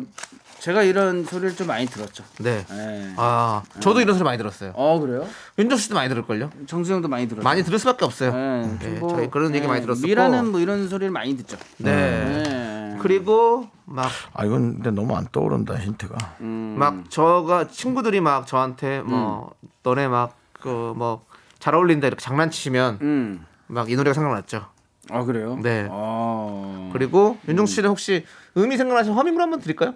[0.59, 2.65] 제가 이런 소리를 좀 많이 들었죠 네.
[2.69, 3.13] 네.
[3.17, 4.73] 아 저도 이런 소리 많이 들었어요.
[4.75, 5.25] 어 그래요?
[5.57, 6.51] 윤정 씨도 많이 들을걸요?
[6.67, 8.31] 정수영도 많이 들었죠 많이 들을 수밖에 없어요.
[8.33, 10.05] 네, 네, 뭐, 저희 그런 얘기 네, 많이 들었었고.
[10.05, 11.91] 미라는 뭐 이런 소리를 많이 듣죠 네.
[11.95, 12.97] 네.
[13.01, 16.35] 그리고 막 아 이건 근데 너무 안 떠오른다 힌트가.
[16.39, 19.53] 막 저가 친구들이 막 저한테 뭐
[19.83, 21.21] 너네 막 그 뭐
[21.57, 23.45] 잘 어울린다 이렇게 장난치시면 음.
[23.67, 24.65] 막이 노래가 생각났죠.
[25.11, 25.59] 아 그래요?
[25.61, 25.87] 네.
[25.89, 26.89] 어.
[26.93, 28.25] 그리고 윤종수 씨는 혹시
[28.57, 29.93] 음이 생각나시면 허밍을 한번 드릴까요?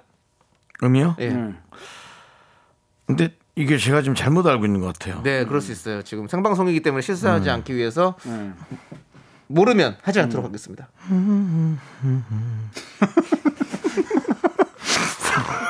[0.83, 1.15] 음이요?
[1.19, 1.29] 예.
[1.29, 1.57] 음.
[3.07, 5.21] 근데 이게 제가 지금 잘못 알고 있는 것 같아요.
[5.23, 6.01] 네, 그럴 수 있어요.
[6.01, 8.55] 지금 생방송이기 때문에 실수하지 않기 위해서 음.
[9.47, 10.89] 모르면 하지 않도록 하겠습니다.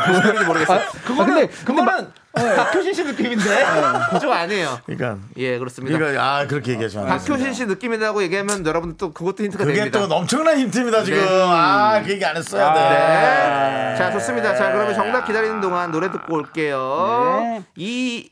[0.08, 0.82] 무슨 소리인지 모르겠어요.
[1.06, 3.66] 그거는 그거는 박효신 씨 느낌인데
[4.12, 4.80] 그쪽 아니에요.
[4.86, 5.96] 그러니까 예, 그렇습니다.
[5.98, 10.06] 이거 아 그렇게 얘기하시면 안 박효신 씨 느낌이라고 얘기하면 여러분 또 그것도 힌트가 그게 됩니다.
[10.08, 11.20] 또 엄청난 힌트입니다 지금.
[11.20, 11.28] 네.
[11.28, 12.80] 아그 얘기 안 했어야 돼.
[12.80, 13.96] 네.
[13.98, 14.56] 자, 좋습니다.
[14.56, 17.64] 자, 그러면 정답 기다리는 동안 노래 듣고 올게요.
[17.78, 18.28] 네.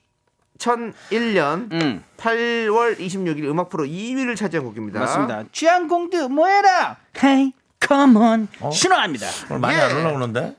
[0.60, 2.04] 2001년 음.
[2.18, 5.00] 8월 26일 음악 프로 2위를 차지한 곡입니다.
[5.00, 7.52] 맞습니다 취한 공드 뭐해라 Hey
[7.86, 9.82] come on 신호합니다 오늘 많이 예.
[9.82, 10.56] 안 올라오는데?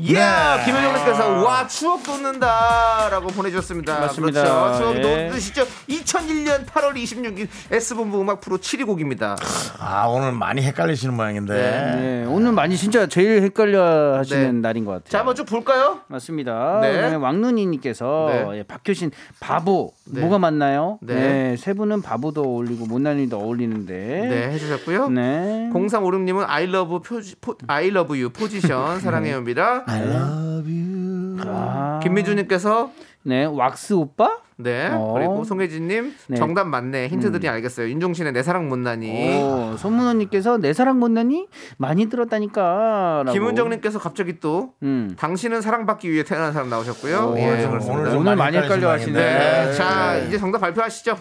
[0.00, 0.14] 예!
[0.14, 0.64] 네.
[0.64, 4.00] 김현정님께서 와 추억 돋는다라고 보내주셨습니다.
[4.00, 4.42] 맞습니다.
[4.42, 4.78] 그렇죠.
[4.78, 5.28] 추억 예.
[5.28, 5.66] 돋으시죠?
[5.88, 9.36] 2001년 8월 26일 S본부 음악 프로 7위 곡입니다.
[9.78, 11.54] 아 오늘 많이 헷갈리시는 모양인데.
[11.54, 14.60] 네, 오늘 많이 진짜 제일 헷갈려 하시는 네.
[14.60, 16.00] 날인 것 같아요 자, 한번 쭉 볼까요?
[16.08, 16.80] 맞습니다.
[16.80, 17.14] 네.
[17.14, 18.58] 왕눈이님께서 네.
[18.58, 20.20] 예, 박효신 바보 네.
[20.20, 20.98] 뭐가 맞나요?
[21.02, 21.14] 네.
[21.14, 21.56] 네.
[21.56, 23.94] 세 분은 바보도 어울리고 못난이도 어울리는데.
[23.94, 25.08] 네, 해주셨고요.
[25.08, 25.70] 네.
[25.72, 29.81] 0356님은 I love 표지, 포, I love you 포지션 사랑해요입니다.
[29.86, 31.38] I love you.
[31.46, 32.90] 아, 김미주님께서
[33.24, 34.38] 네 왁스 오빠?
[34.56, 35.12] 네 어.
[35.14, 36.36] 그리고 송혜진님 네.
[36.36, 37.88] 정답 맞네 힌트들이 알겠어요.
[37.88, 39.42] 윤종신의 내 사랑 못나니.
[39.42, 43.22] 오, 손문호님께서 내 사랑 못난이 많이 들었다니까.
[43.26, 43.32] 라고.
[43.32, 45.14] 김은정님께서 갑자기 또 음.
[45.18, 47.32] 당신은 사랑받기 위해 태어난 사람 나오셨고요.
[47.32, 48.00] 오, 예, 오늘 좀 그렇습니다.
[48.00, 49.12] 오늘 좀 오늘 많이 헷갈려 하시네.
[49.12, 49.66] 모양인데.
[49.66, 49.72] 네.
[49.72, 51.16] 자 이제 정답 발표하시죠.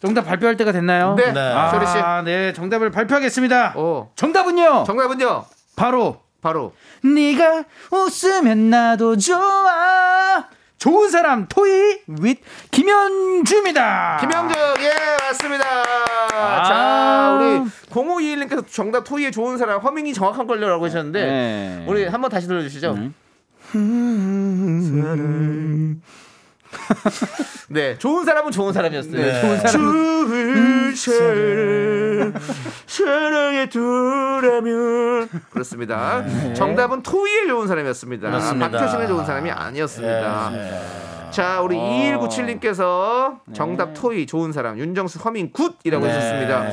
[0.00, 1.14] 정답 발표할 때가 됐나요?
[1.14, 1.70] 네, 네.
[1.70, 1.98] 쇼리 씨.
[1.98, 3.74] 아, 네, 정답을 발표하겠습니다.
[3.78, 4.84] 오, 정답은요.
[4.84, 5.44] 정답은요.
[5.76, 10.46] 바로 바로 네가 웃으면 나도 좋아.
[10.76, 12.40] 좋은 사람 토이 윗
[12.72, 14.18] 김현주입니다.
[14.20, 15.64] 김영정 예 맞습니다.
[16.34, 16.64] 아.
[16.64, 21.84] 자 우리 0521님께서 정답 토이의 좋은 사람 허밍이 정확한 걸요라고 하셨는데 네.
[21.88, 22.94] 우리 한번 다시 들려주시죠.
[22.94, 23.12] 네,
[27.98, 29.16] 좋은 사람은 좋은 사람이었어요.
[29.16, 29.40] 네.
[29.40, 29.72] 좋은 사람.
[32.86, 35.28] 사랑에 두라면.
[35.50, 36.24] 그렇습니다.
[36.54, 38.28] 정답은 토이의 좋은 사람이었습니다.
[38.28, 38.70] 그렇습니다.
[38.70, 40.52] 박효신의 좋은 사람이 아니었습니다.
[41.30, 46.66] 자, 우리 2197님께서 정답 토이 좋은 사람, 윤정수 허밍 굿이라고 해주셨습니다.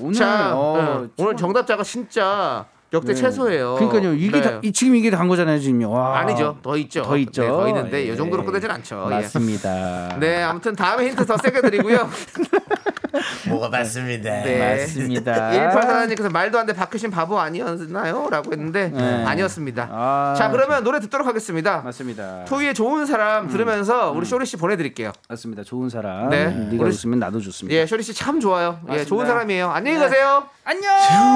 [0.00, 3.74] 오늘 자, 어, 네, 오늘 정답자가 진짜 역대 최소예요.
[3.76, 4.14] 그러니까요.
[4.14, 4.40] 이게 네.
[4.40, 5.90] 다, 이, 지금 이게 간 거잖아요, 지금요.
[5.90, 6.18] 와.
[6.20, 6.56] 아니죠.
[6.62, 7.02] 더 있죠.
[7.02, 7.42] 더 있죠.
[7.42, 8.12] 네, 더 있는데 예.
[8.12, 9.04] 이 정도로 끝내진 않죠.
[9.10, 9.14] 예.
[9.16, 10.16] 맞습니다.
[10.20, 12.08] 네, 아무튼 다음에 힌트 더 세게 드리고요.
[13.48, 14.30] 뭐가 맞습니다.
[14.42, 14.76] 네.
[14.80, 15.50] 맞습니다.
[15.72, 18.28] 1844님께서 말도 안 돼 박효신 바보 아니었나요?
[18.30, 19.24] 라고 했는데 네.
[19.24, 19.88] 아니었습니다.
[19.90, 21.80] 아, 자, 그러면 노래 듣도록 하겠습니다.
[21.82, 22.44] 맞습니다.
[22.46, 25.12] 토이의 좋은 사람 들으면서 우리 쇼리 씨 보내드릴게요.
[25.28, 25.62] 맞습니다.
[25.64, 26.28] 좋은 사람.
[26.30, 26.46] 네.
[26.50, 27.78] 네가 우리- 웃으면 나도 좋습니다.
[27.78, 28.78] 예, 쇼리 씨 참 좋아요.
[28.84, 29.04] 예, 맞습니다.
[29.08, 29.70] 좋은 사람이에요.
[29.70, 30.44] 안녕히 가세요.
[30.64, 30.90] 안녕.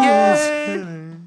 [0.05, 1.22] 예.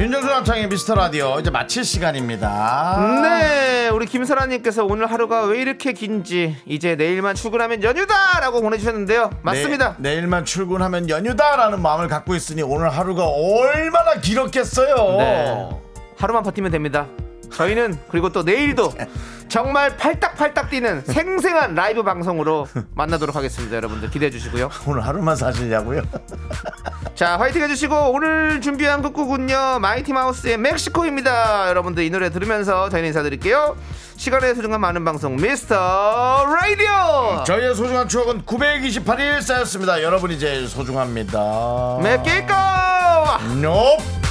[0.00, 3.20] 윤정수 남창의 미스터 라디오 이제 마칠 시간입니다.
[3.22, 9.28] 네, 우리 김설아님께서 오늘 하루가 왜 이렇게 긴지 이제 내일만 출근하면 연휴다라고 보내주셨는데요.
[9.42, 9.96] 맞습니다.
[9.98, 15.18] 내, 내일만 출근하면 연휴다라는 마음을 갖고 있으니 오늘 하루가 얼마나 길었겠어요.
[15.18, 15.68] 네.
[16.16, 17.06] 하루만 버티면 됩니다.
[17.52, 18.92] 저희는 그리고 또 내일도
[19.48, 23.76] 정말 팔딱팔딱 뛰는 생생한 라이브 방송으로 만나도록 하겠습니다.
[23.76, 24.70] 여러분들 기대해 주시고요.
[24.86, 26.02] 오늘 하루만 사시냐고요?
[27.16, 31.68] 자, 화이팅 해주시고 오늘 준비한 끝곡은요 마이티 마우스의 멕시코입니다.
[31.68, 33.76] 여러분들 이 노래 들으면서 저희는 인사드릴게요.
[34.16, 37.42] 시간의 소중한 많은 방송 미스터 라디오.
[37.44, 40.02] 저희의 소중한 추억은 928일 쌓였습니다.
[40.02, 41.98] 여러분이 제일 소중합니다.
[42.02, 42.54] 맺기고.
[43.60, 44.29] 뇽.